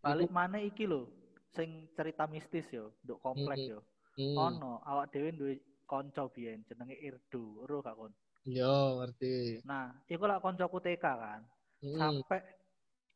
Balik 0.03 0.35
mana 0.35 0.59
iki 0.59 0.91
lo 0.91 1.07
sing 1.55 1.87
cerita 1.95 2.27
mistis 2.27 2.67
yo, 2.75 2.91
nduk 3.07 3.23
komplek 3.23 3.55
mm 3.55 3.67
-hmm. 3.71 3.75
yo. 3.79 3.81
Hmm. 4.19 4.37
Ono 4.59 4.83
awak 4.83 5.15
dhewe 5.15 5.31
duwe 5.31 5.55
kanca 5.85 6.29
biyen 6.33 6.65
jenenge 6.69 6.97
Irdu, 6.99 7.65
ero 7.65 7.81
gak 7.85 7.97
kon? 7.97 8.13
Yo, 8.45 9.01
ngerti. 9.01 9.65
Nah, 9.65 9.89
iku 10.05 10.29
lak 10.29 10.45
kancaku 10.45 10.77
TK 10.85 11.05
kan. 11.05 11.41
Hmm. 11.81 11.97
Sampai 11.97 12.41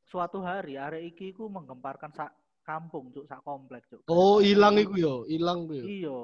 suatu 0.08 0.40
hari 0.40 0.80
arek 0.80 1.04
iki 1.12 1.36
ku 1.36 1.52
menggemparkan 1.52 2.08
sak 2.16 2.32
kampung 2.64 3.12
cuk 3.12 3.28
sak 3.28 3.44
komplek 3.44 3.84
cuk. 3.92 4.04
Oh, 4.08 4.40
hilang 4.40 4.80
iku 4.80 4.96
yo, 4.96 5.14
hilang 5.28 5.68
ku 5.68 5.76
yo. 5.76 5.84
Iya. 5.84 6.18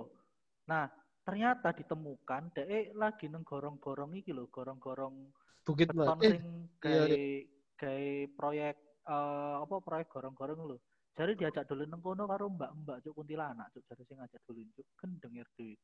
Nah, 0.68 0.84
ternyata 1.24 1.72
ditemukan 1.76 2.52
dhek 2.56 2.96
lagi 2.96 3.28
neng 3.28 3.44
gorong-gorong 3.44 4.16
iki 4.16 4.32
lho, 4.32 4.48
gorong-gorong 4.48 5.32
Bukit 5.64 5.88
beton 5.96 6.20
eh, 6.20 6.36
sing 6.36 6.44
gawe 6.76 7.08
iya, 7.08 7.48
gawe 7.80 8.08
proyek 8.36 8.76
uh, 9.08 9.64
apa 9.64 9.74
proyek 9.80 10.12
gorong-gorong 10.12 10.60
lho. 10.68 10.76
Jadi 11.16 11.40
diajak 11.40 11.64
dulu 11.64 11.88
neng 11.88 12.00
kono 12.04 12.24
karo 12.28 12.52
mbak-mbak 12.52 13.00
cuk 13.04 13.16
kuntilanak 13.16 13.72
cuk 13.72 13.84
jadi 13.88 14.02
sing 14.04 14.16
ngajak 14.20 14.40
dulu 14.44 14.60
cuk 14.76 14.86
denger 15.24 15.48
duit. 15.56 15.80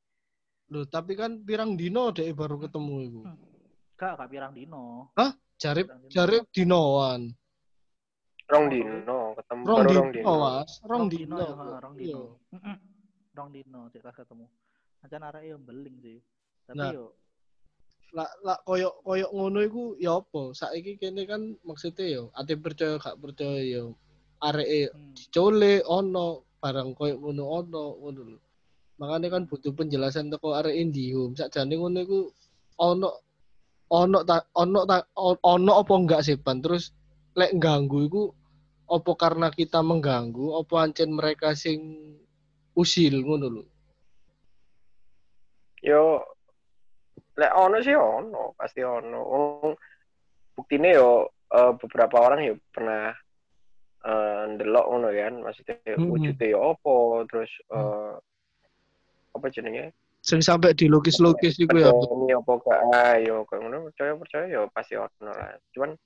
Loh, 0.70 0.86
tapi 0.86 1.18
kan 1.18 1.42
pirang 1.42 1.74
dino 1.74 2.14
deh 2.14 2.30
baru 2.30 2.56
ketemu 2.62 2.94
ibu. 3.10 3.20
Hmm. 3.26 3.38
Gak, 3.98 4.12
gak 4.16 4.30
pirang 4.30 4.52
dino. 4.54 5.10
Hah? 5.18 5.34
Jarip 5.60 5.92
jarip 6.08 6.48
dinoan. 6.54 7.36
Rong 8.48 8.66
dino, 8.72 9.36
ketemu 9.36 9.62
rong 9.62 9.84
dino, 9.86 10.00
rong 10.00 10.10
dino. 10.10 10.26
Rong 10.88 11.06
dino. 11.06 11.36
Rong 11.78 11.94
dino. 12.00 12.22
Rong 13.36 13.50
dino, 13.52 13.80
cek 13.92 14.08
ketemu. 14.10 14.46
Acan 15.04 15.22
arek 15.22 15.42
yo 15.52 15.56
beling 15.60 15.96
sih. 16.00 16.18
Tapi 16.64 16.80
nah, 16.80 16.90
yo 16.96 17.12
lah 18.10 18.26
lah 18.42 18.58
koyo 18.66 18.98
koyo 19.06 19.30
ngono 19.30 19.58
iku 19.62 19.94
ya 20.02 20.18
apa? 20.18 20.50
Saiki 20.50 20.98
kene 20.98 21.22
kan 21.30 21.54
maksudnya 21.62 22.06
yo 22.10 22.22
ate 22.34 22.58
percaya 22.58 22.98
gak 22.98 23.18
percaya 23.22 23.62
yo 23.62 23.94
areke 24.42 24.90
hmm. 24.90 25.14
dicole 25.14 25.84
ono 25.86 26.42
barang 26.58 26.90
koyo 26.98 27.14
ngono 27.22 27.44
ono 27.46 27.84
ngono 28.02 28.20
lho. 28.34 28.38
Makanya 29.00 29.32
kan 29.32 29.48
butuh 29.48 29.72
penjelasan 29.72 30.28
teko 30.28 30.52
arek 30.52 30.76
Indihome. 30.76 31.32
Sakjane 31.32 31.72
ngono 31.80 31.98
iku 32.04 32.20
ono 32.84 33.08
ono 33.88 34.18
ta 34.28 34.44
ono 34.60 34.84
ta 34.84 35.00
ono 35.40 35.72
apa 35.80 35.94
enggak 35.96 36.20
sih 36.20 36.36
pan 36.36 36.60
terus 36.60 36.92
lek 37.32 37.56
ganggu 37.56 38.06
iku 38.06 38.22
apa 38.92 39.12
karena 39.16 39.48
kita 39.48 39.80
mengganggu 39.80 40.60
apa 40.60 40.74
ancen 40.84 41.16
mereka 41.16 41.56
sing 41.56 41.80
usil 42.76 43.24
ngono 43.24 43.46
lho? 43.48 43.64
Yo 45.80 46.20
lek 47.40 47.52
ono 47.56 47.76
sih 47.80 47.96
ono 47.96 48.52
pasti 48.52 48.84
ono. 48.84 49.20
Buktine 50.52 50.92
yo 50.92 51.24
uh, 51.56 51.72
beberapa 51.80 52.20
orang 52.20 52.44
yo 52.44 52.54
pernah 52.68 53.16
uh, 54.04 54.42
ndelok 54.44 54.86
ngono 54.92 55.08
kan? 55.08 55.34
Maksudnya 55.40 55.96
hmm. 55.96 56.04
wujudnya 56.04 56.52
yo 56.52 56.76
opo 56.76 57.24
terus 57.24 57.48
uh, 57.72 58.20
apa 59.36 59.46
jenenge? 59.52 59.94
Sing 60.20 60.44
sampai 60.44 60.76
dilukis-lukis 60.76 61.56
iku 61.56 61.80
ya 61.80 61.90
ini 61.92 62.36
apa 62.36 62.52
gak? 62.60 62.80
Ayo 62.92 63.48
kok 63.48 63.56
ngono 63.56 63.88
percaya 63.88 64.12
percaya 64.16 64.44
yo 64.52 64.68
pasti 64.68 64.94
ono 64.98 65.30
lah. 65.32 65.56
Cuman 65.72 65.96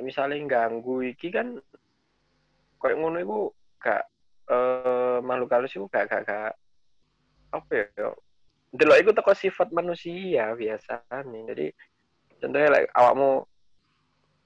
misalnya 0.00 0.40
ganggu 0.48 1.04
iki 1.04 1.28
kan 1.28 1.58
kayak 2.80 2.96
ngono 2.96 3.18
iku 3.20 3.38
gak 3.82 4.02
uh, 4.48 5.18
makhluk 5.20 5.52
halus 5.52 5.74
iku 5.76 5.86
gak 5.92 6.08
gak 6.08 6.24
gak 6.24 6.52
apa 7.50 7.70
ya 7.74 8.14
delok 8.70 8.98
iku 9.02 9.10
teko 9.10 9.32
sifat 9.34 9.68
manusia 9.74 10.54
biasa 10.54 11.02
nih 11.26 11.42
jadi 11.50 11.66
contohnya 12.38 12.68
like, 12.70 12.90
awakmu 12.94 13.44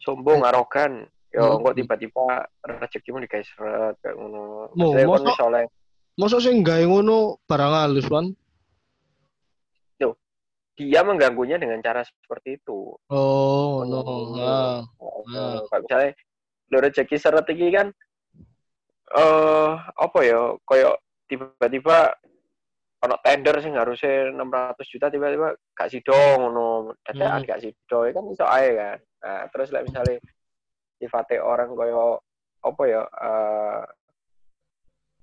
sombong 0.00 0.40
hmm. 0.42 0.48
arogan 0.48 0.92
yo 1.34 1.58
hmm. 1.58 1.62
kok 1.66 1.74
tiba-tiba 1.76 2.26
rezekimu 2.62 3.18
dikasih 3.26 3.50
seret 3.58 3.98
kayak 3.98 4.14
ngono. 4.14 4.70
Kon 4.70 5.26
misalnya 5.26 5.66
masa 6.14 6.38
sih 6.38 6.54
gawe 6.54 6.84
ngono 6.86 7.42
barang 7.46 7.74
halus 7.74 8.06
kan 8.06 8.30
Yo, 9.98 10.14
dia 10.78 11.02
mengganggunya 11.02 11.58
dengan 11.58 11.78
cara 11.82 12.02
seperti 12.02 12.58
itu. 12.58 12.94
Oh 13.10 13.82
no 13.86 14.02
nah, 14.34 14.82
nah. 15.30 15.58
misalnya 15.78 16.10
lo 16.70 16.78
rezeki 16.82 17.16
seret 17.18 17.46
iki 17.50 17.70
kan 17.74 17.90
eh 19.14 19.20
uh, 19.20 19.78
apa 19.78 20.18
ya 20.26 20.58
koyo 20.66 20.98
tiba-tiba 21.30 22.14
ono 23.04 23.20
tender 23.20 23.60
sing 23.60 23.76
harusnya 23.76 24.32
600 24.32 24.80
juta 24.88 25.06
tiba-tiba 25.12 25.54
gak 25.76 25.90
sido 25.90 26.14
ngono. 26.14 26.94
Dadakan 27.04 27.42
hmm. 27.42 27.48
gak 27.50 27.60
sido 27.62 27.98
ya 28.06 28.12
kan 28.14 28.24
iso 28.30 28.46
ae 28.46 28.70
kan. 28.74 28.98
Nah 29.22 29.42
terus 29.50 29.68
lah 29.74 29.82
misalnya 29.82 30.18
sifatnya 30.98 31.42
orang 31.42 31.74
koyo 31.74 32.22
apa 32.64 32.82
ya 32.88 33.02
uh, 33.04 33.84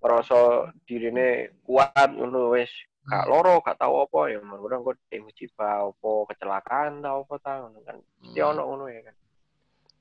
merasa 0.02 0.70
dirine 0.90 1.56
kuat 1.64 2.10
ngono 2.12 2.58
wis 2.58 2.70
gak 3.06 3.26
hmm. 3.26 3.32
loro 3.32 3.62
gak 3.62 3.78
tahu 3.78 4.06
apa 4.06 4.20
ya 4.34 4.40
mudah 4.42 4.82
kok 4.82 4.98
musibah 5.22 5.90
apa 5.90 6.12
kecelakaan 6.34 7.02
tau 7.06 7.22
apa 7.26 7.36
tau 7.42 7.64
kan 7.86 7.98
mesti 8.22 8.40
hmm. 8.42 8.50
ono 8.52 8.62
ngono 8.66 8.86
ya 8.90 9.02
kan 9.06 9.16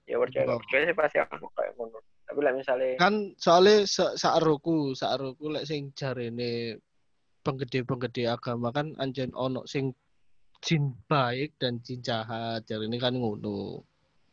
ya 0.09 0.17
percaya 0.19 0.45
percaya 0.57 0.83
sih 0.89 0.97
pasti 0.97 1.17
aku 1.21 1.47
kayak 1.55 1.73
ngono 1.77 1.99
tapi 2.25 2.41
lah 2.41 2.53
misalnya 2.57 2.99
kan 2.99 3.15
soalnya 3.37 3.87
saat 3.91 4.41
roku 4.41 4.97
saat 4.97 5.21
roku 5.21 5.53
lek 5.53 5.69
sing 5.69 5.93
jarene 5.93 6.81
penggede-penggede 7.41 8.29
agama 8.29 8.69
kan 8.73 8.93
anjen 9.01 9.33
ono 9.37 9.65
sing 9.65 9.93
jin 10.61 10.93
baik 11.09 11.57
dan 11.57 11.81
jin 11.81 12.05
jahat. 12.05 12.69
Ini 12.69 12.97
kan 13.01 13.17
ngono. 13.17 13.81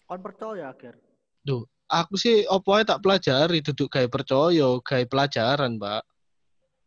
Kon 0.07 0.19
percaya, 0.23 0.71
Ger? 0.75 0.95
Duh, 1.43 1.63
aku 1.87 2.19
sih 2.19 2.43
opo 2.47 2.75
tak 2.83 2.99
pelajari 2.99 3.63
duduk 3.63 3.87
kayak 3.87 4.11
percaya, 4.11 4.79
kayak 4.83 5.09
pelajaran, 5.09 5.79
Pak. 5.79 6.03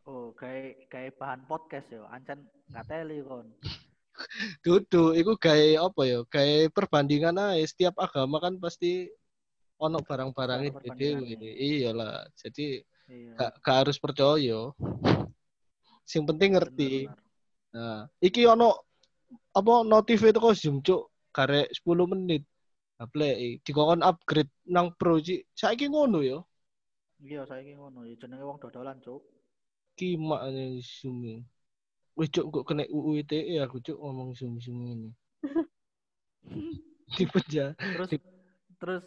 Oh, 0.09 0.33
kayak 0.37 0.89
kayak 0.93 1.17
bahan 1.17 1.45
podcast 1.49 1.89
ya, 1.93 2.05
ancen 2.13 2.45
nggak 2.71 2.85
teli 2.89 3.25
kon. 3.25 3.49
Duduk, 4.65 5.17
itu 5.17 5.33
kayak 5.41 5.81
apa 5.81 6.03
ya? 6.05 6.21
Kayak 6.29 6.77
perbandingan 6.77 7.41
aja. 7.41 7.65
Setiap 7.65 7.97
agama 7.97 8.37
kan 8.37 8.61
pasti 8.61 9.09
ono 9.81 10.05
barang-barang 10.05 10.61
itu. 10.69 10.77
Iyalah. 11.41 12.29
Jadi 12.37 12.85
iya. 13.09 13.33
gak, 13.39 13.53
gak 13.65 13.77
harus 13.87 13.97
percaya. 13.97 14.77
Sing 16.05 16.29
penting 16.29 16.59
ngerti. 16.59 17.09
Nah, 17.73 18.11
iki 18.21 18.45
ono 18.45 18.85
apa 19.55 19.87
notif 19.87 20.21
itu 20.27 20.39
kok 20.43 20.59
zoom 20.59 20.83
cuk 20.85 21.09
karek 21.33 21.71
10 21.73 22.13
menit. 22.13 22.43
Play 23.09 23.61
dikon 23.65 24.05
upgrade 24.05 24.53
nang 24.69 24.93
Pro 25.01 25.17
Ji. 25.17 25.41
Saiki 25.57 25.89
ngono 25.89 26.21
yo. 26.21 26.45
Iya, 27.21 27.49
saiki 27.49 27.77
ngono 27.77 28.05
ya 28.05 28.17
jenenge 28.17 28.45
wong 28.45 28.61
dodolan, 28.61 29.01
cuk. 29.01 29.25
Kimak 29.97 30.53
nih 30.53 30.81
zoom. 30.85 31.45
Wis 32.17 32.29
cuk 32.29 32.53
kok 32.53 32.65
kena 32.69 32.85
UU 32.89 33.25
ITE 33.25 33.61
aku 33.65 33.81
cuk 33.81 33.97
ngomong 33.97 34.37
zoom-zoom 34.37 34.81
ini. 34.89 35.11
Dipeja. 37.17 37.73
Terus 37.77 38.11
terus 38.81 39.05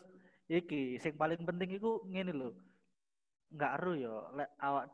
iki 0.49 0.97
sing 1.01 1.13
paling 1.17 1.41
penting 1.45 1.77
iku 1.77 2.01
ngene 2.09 2.33
lho. 2.33 2.49
Enggak 3.53 3.71
ero 3.81 3.93
yo 3.93 4.15
lek 4.33 4.49
awak 4.61 4.89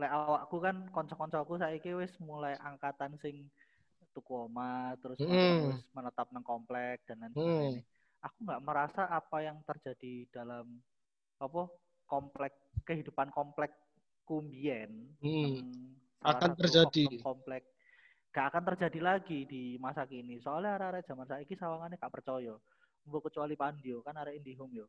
lek 0.00 0.12
awakku 0.12 0.56
kan 0.60 0.76
kanca-kancaku 0.92 1.60
saiki 1.60 1.92
wis 1.96 2.12
mulai 2.20 2.56
angkatan 2.60 3.16
sing 3.20 3.48
tuku 4.12 4.48
oma 4.48 4.92
terus 5.00 5.16
mm. 5.20 5.28
terus 5.28 5.80
menetap 5.96 6.28
nang 6.32 6.44
komplek 6.44 7.00
dan 7.08 7.24
lain 7.24 7.32
sebagainya. 7.32 7.80
Mm. 7.80 7.91
Aku 8.22 8.38
nggak 8.46 8.62
merasa 8.62 9.02
apa 9.10 9.42
yang 9.42 9.58
terjadi 9.66 10.30
dalam 10.30 10.78
apa 11.42 11.66
komplek 12.06 12.54
kehidupan 12.86 13.34
komplek 13.34 13.74
kumbien 14.22 15.10
hmm. 15.18 15.60
akan 16.22 16.50
terjadi. 16.54 17.20
komplek. 17.20 17.66
Gak 18.32 18.48
akan 18.48 18.64
terjadi 18.72 19.00
lagi 19.04 19.44
di 19.44 19.76
masa 19.76 20.08
kini. 20.08 20.40
Soalnya 20.40 20.80
arah-arah 20.80 21.04
zaman 21.04 21.28
saya 21.28 21.44
ini 21.44 21.52
sawangannya 21.52 22.00
gak 22.00 22.14
percaya. 22.16 22.56
Mbok 23.04 23.28
kecuali 23.28 23.58
Pandio 23.60 24.00
kan 24.00 24.16
arah 24.16 24.32
Indihome 24.32 24.72
yo. 24.72 24.86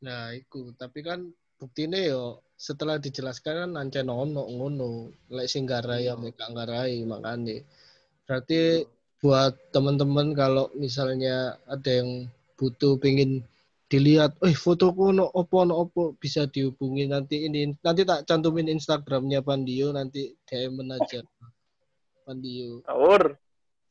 Nah 0.00 0.32
itu 0.32 0.72
tapi 0.80 1.04
kan 1.04 1.28
buktinya 1.60 2.00
yo 2.00 2.40
setelah 2.56 2.96
dijelaskan 2.96 3.68
kan 3.68 3.70
nanti 3.76 4.00
nono 4.00 4.48
ngono. 4.48 5.12
Lek 5.28 5.50
sing 5.50 5.68
garai 5.68 6.08
ya 6.08 6.16
mereka 6.16 6.48
garai 6.56 7.04
makanya 7.04 7.60
berarti 8.26 8.82
iya. 8.82 8.95
Buat 9.20 9.56
teman-teman 9.72 10.36
kalau 10.36 10.68
misalnya 10.76 11.56
ada 11.64 11.90
yang 12.02 12.28
butuh 12.56 13.00
pingin 13.00 13.44
dilihat, 13.86 14.34
eh 14.42 14.56
fotoku 14.56 15.14
no 15.14 15.30
opo 15.30 15.62
no 15.62 15.86
opo 15.86 16.18
bisa 16.18 16.50
dihubungi 16.50 17.06
nanti 17.06 17.46
ini 17.46 17.70
nanti 17.86 18.02
tak 18.02 18.26
cantumin 18.26 18.66
Instagramnya 18.66 19.40
Pandio 19.46 19.94
nanti 19.94 20.34
DM 20.44 20.82
aja. 20.90 21.22
Pandio. 22.26 22.82
Awur. 22.90 23.38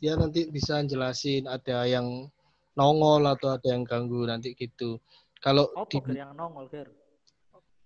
Dia 0.03 0.19
nanti 0.19 0.51
bisa 0.51 0.83
jelasin 0.83 1.47
ada 1.47 1.87
yang 1.87 2.27
nongol 2.75 3.23
atau 3.23 3.55
ada 3.55 3.67
yang 3.71 3.87
ganggu 3.87 4.27
nanti 4.27 4.51
gitu. 4.51 4.99
Kalau 5.39 5.71
di... 5.87 6.03
yang 6.11 6.35
nongol, 6.35 6.67
Ger? 6.67 6.91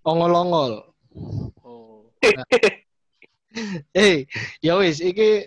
Ongol-ongol. 0.02 0.90
Oh. 1.62 2.10
Nah. 2.26 2.46
eh, 3.98 4.26
ya 4.66 4.78
wis 4.82 5.02
iki 5.02 5.46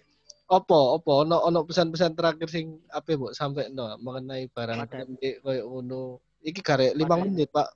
opo 0.53 1.01
opo 1.01 1.25
ono 1.25 1.41
ono 1.41 1.65
pesan-pesan 1.65 2.13
terakhir 2.13 2.49
sing 2.53 2.77
apa 2.93 3.17
bu 3.17 3.33
sampai 3.33 3.73
no 3.73 3.97
mengenai 4.05 4.53
barang 4.53 4.85
koyo 5.41 5.63
ngono. 5.65 6.21
Iki 6.43 6.61
karek 6.61 6.93
lima 6.99 7.15
menit, 7.23 7.55
Pak. 7.55 7.71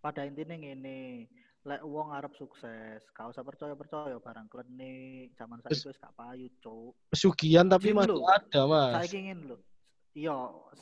Pada 0.00 0.24
intinya 0.24 0.56
ngene, 0.56 1.28
lek 1.68 1.80
uang 1.84 2.12
arep 2.16 2.32
sukses, 2.40 3.04
kau 3.12 3.28
usah 3.28 3.44
percaya-percaya 3.44 4.16
barang 4.16 4.48
klenik, 4.48 5.36
zaman 5.36 5.60
saya 5.60 5.76
itu 5.76 5.92
gak 5.96 6.12
payu, 6.16 6.48
Cuk. 6.64 6.92
Pesugihan 7.12 7.68
tapi 7.68 7.92
masih 7.92 8.16
lho. 8.16 8.24
ada, 8.28 8.60
Mas. 8.64 8.92
Saya 8.96 9.16
ingin 9.20 9.38
lo. 9.48 9.56
Iya, 10.16 10.36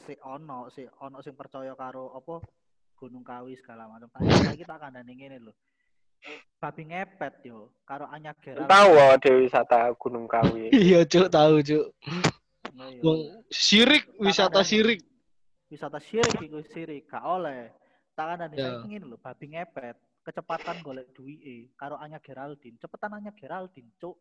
si 0.07 0.15
ono, 0.23 0.71
si 0.71 0.87
ono 1.03 1.19
sing 1.23 1.35
percaya 1.35 1.75
karo 1.75 2.15
apa 2.15 2.43
Gunung 2.95 3.27
Kawi 3.27 3.59
segala 3.59 3.91
macam. 3.91 4.07
Tapi 4.11 4.59
kita 4.59 4.79
akan 4.79 4.95
kandani 4.95 5.13
ngene 5.19 5.39
lho. 5.43 5.53
Babi 6.63 6.83
ngepet 6.95 7.35
yo 7.43 7.75
karo 7.83 8.07
Anya 8.11 8.33
Gerald. 8.39 8.71
Tahu 8.71 8.91
oh, 8.95 9.15
Dewi 9.19 9.51
wisata 9.51 9.91
Gunung 9.99 10.31
Kawi. 10.31 10.71
iya, 10.75 11.03
Cuk, 11.03 11.27
tahu, 11.27 11.59
Cuk. 11.59 11.91
Nah, 12.79 12.87
iya. 12.87 13.43
Sirik, 13.51 14.07
wisata 14.23 14.63
sirik. 14.63 15.03
Wisata 15.67 15.99
sirik 15.99 16.39
iku 16.39 16.63
sirik, 16.63 17.11
gak 17.11 17.27
oleh. 17.27 17.75
Tak 18.15 18.29
kandani 18.29 18.61
yeah. 18.61 18.85
ingin 18.87 19.09
lho 19.09 19.17
babi 19.17 19.57
ngepet 19.57 19.97
kecepatan 20.23 20.79
golek 20.87 21.11
duwi 21.11 21.67
karo 21.75 21.99
Anya 21.99 22.23
Geraldine 22.23 22.79
cepetan 22.79 23.19
Anya 23.19 23.35
Geraldine 23.35 23.91
cuk 23.99 24.15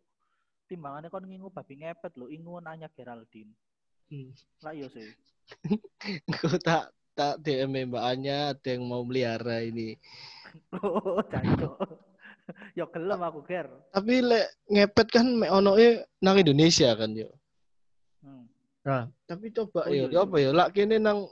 timbangannya 0.65 1.13
kon 1.13 1.27
ngingu 1.29 1.53
babi 1.53 1.77
ngepet 1.77 2.17
lo 2.17 2.25
ingun 2.25 2.65
Anya 2.65 2.89
Geraldine 2.89 3.53
hmm. 4.09 4.33
lah 4.65 4.73
iya 4.73 4.89
sih 4.89 5.05
aku 6.33 6.57
tak 6.57 6.89
tak 7.21 7.45
DM 7.45 7.93
Mbak 7.93 8.01
Anya 8.01 8.37
ada 8.57 8.69
yang 8.73 8.89
mau 8.89 9.05
melihara 9.05 9.61
ini. 9.61 9.93
Oh 10.81 11.21
jancuk 11.29 11.77
yo 12.73 12.85
gelem 12.89 13.21
aku 13.21 13.39
ger. 13.45 13.67
Tapi 13.93 14.13
lek 14.25 14.45
ngepet 14.67 15.07
kan 15.13 15.25
me 15.27 15.47
ono 15.47 15.77
e 15.77 16.01
nang 16.23 16.37
Indonesia 16.39 16.91
kan 16.97 17.13
yo. 17.13 17.29
Hmm. 18.21 18.45
nah 18.85 19.09
tapi 19.25 19.49
coba 19.53 19.89
oh, 19.89 19.93
yo 19.93 20.09
iya, 20.09 20.25
apa 20.25 20.35
yo? 20.41 20.49
Lak 20.53 20.73
kene 20.73 20.97
nang 20.97 21.29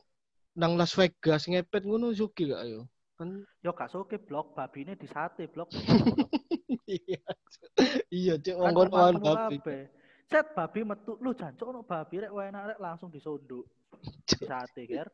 nang 0.54 0.78
Las 0.78 0.94
Vegas 0.94 1.50
ngepet 1.50 1.84
ngono 1.86 2.14
suki 2.14 2.54
gak 2.54 2.66
yo? 2.70 2.86
Kan 3.18 3.44
yo 3.66 3.72
gak 3.74 3.92
soke 3.92 4.22
blok 4.22 4.54
babine 4.54 4.96
di 4.96 5.08
sate 5.10 5.50
blok 5.50 5.70
iya 6.90 7.22
iya 8.10 8.34
cek 8.42 8.58
wong 8.58 8.74
kono 8.74 9.14
babi. 9.22 9.58
set 10.30 10.54
babi 10.54 10.82
metu 10.86 11.18
lu 11.22 11.34
jancuk 11.34 11.70
ono 11.70 11.82
babi 11.86 12.22
rek 12.22 12.32
enak 12.34 12.64
rek 12.76 12.80
langsung 12.82 13.10
disunduk. 13.10 13.66
Di 14.26 14.46
sate 14.46 14.86
ger 14.86 15.10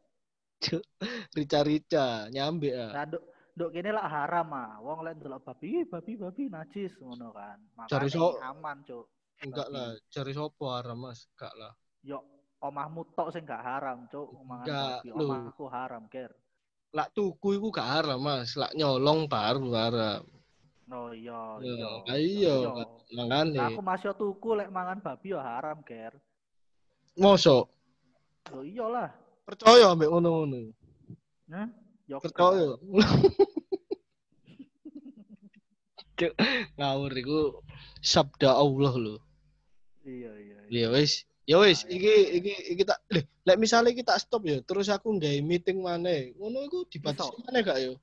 rica-rica 1.38 2.30
nyambe 2.32 2.70
ah 2.74 2.92
nah, 3.02 3.06
duk, 3.06 3.24
duk 3.54 3.70
kene 3.74 3.92
lah 3.92 4.08
haram 4.08 4.50
ah 4.54 4.78
wong 4.82 5.06
lek 5.06 5.20
ndelok 5.20 5.42
babi 5.46 5.86
babi 5.86 6.14
babi 6.18 6.44
najis 6.50 6.94
ngono 7.02 7.30
kan 7.34 7.60
cari 7.90 8.08
so 8.10 8.38
aman 8.42 8.82
cuk 8.86 9.06
enggak 9.44 9.68
lah 9.70 9.94
cari 10.10 10.32
sopo 10.34 10.72
haram 10.72 10.98
mas 10.98 11.28
enggak 11.36 11.54
lah 11.58 11.74
yo 12.02 12.22
omahmu 12.62 13.14
tok 13.14 13.30
sing 13.34 13.44
gak 13.46 13.62
haram 13.62 14.10
cuk 14.10 14.32
mangan 14.46 14.68
babi 14.70 15.10
omahku 15.14 15.66
haram 15.70 16.06
ger 16.10 16.32
lak 16.96 17.12
tuku 17.12 17.60
iku 17.60 17.68
gak 17.76 17.92
haram 17.92 18.24
Mas, 18.24 18.56
lak 18.56 18.72
nyolong 18.72 19.28
baru 19.28 19.68
haram. 19.76 20.24
Oh 20.88 21.12
iya, 21.12 21.60
iya. 21.60 21.88
Iya, 22.16 22.56
iya. 22.72 22.72
makane. 23.20 23.58
Nah, 23.58 23.68
aku 23.74 23.82
masih 23.84 24.16
tuku 24.16 24.56
lek 24.56 24.72
mangan 24.72 25.04
babi 25.04 25.36
ya 25.36 25.44
haram, 25.44 25.84
Ger. 25.84 26.16
Mosok? 27.20 27.68
Oh 28.54 28.64
iyalah. 28.64 29.12
Percaya 29.46 29.94
ambek 29.94 30.10
ngono-ngono. 30.10 30.74
Hah? 31.54 31.70
Ya 32.10 32.18
percaya. 32.18 32.78
Cuk, 36.16 36.32
ngawur 36.80 37.12
iku 37.14 37.62
sabda 38.02 38.56
Allah 38.58 38.94
lho. 38.96 39.16
Iya, 40.08 40.32
iya. 40.40 40.58
Iya 40.66 40.88
wis, 40.96 41.28
Ya 41.46 41.62
wis, 41.62 41.86
iki 41.86 42.42
iki 42.42 42.54
iki 42.74 42.84
tak 42.90 42.98
lek 43.46 43.62
misale 43.62 43.94
iki 43.94 44.02
tak 44.02 44.18
stop 44.18 44.50
ya, 44.50 44.66
terus 44.66 44.90
aku 44.90 45.14
nggawe 45.14 45.38
meeting 45.46 45.78
maneh. 45.78 46.34
Ngono 46.42 46.66
iku 46.66 46.90
dibatasi 46.90 47.38
maneh 47.46 47.62
gak 47.62 47.80
yo? 47.86 47.94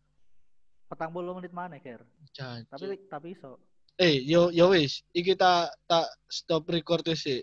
Petang 0.86 1.10
puluh 1.10 1.34
menit 1.34 1.50
maneh, 1.50 1.82
Ker. 1.82 2.06
Tapi 2.70 3.02
tapi 3.10 3.34
iso. 3.34 3.58
Eh, 3.98 4.22
yo 4.22 4.54
yo 4.54 4.70
wis, 4.70 5.02
iki 5.10 5.34
tak 5.34 5.74
tak 5.90 6.06
stop 6.30 6.70
record 6.70 7.02
sih. 7.18 7.42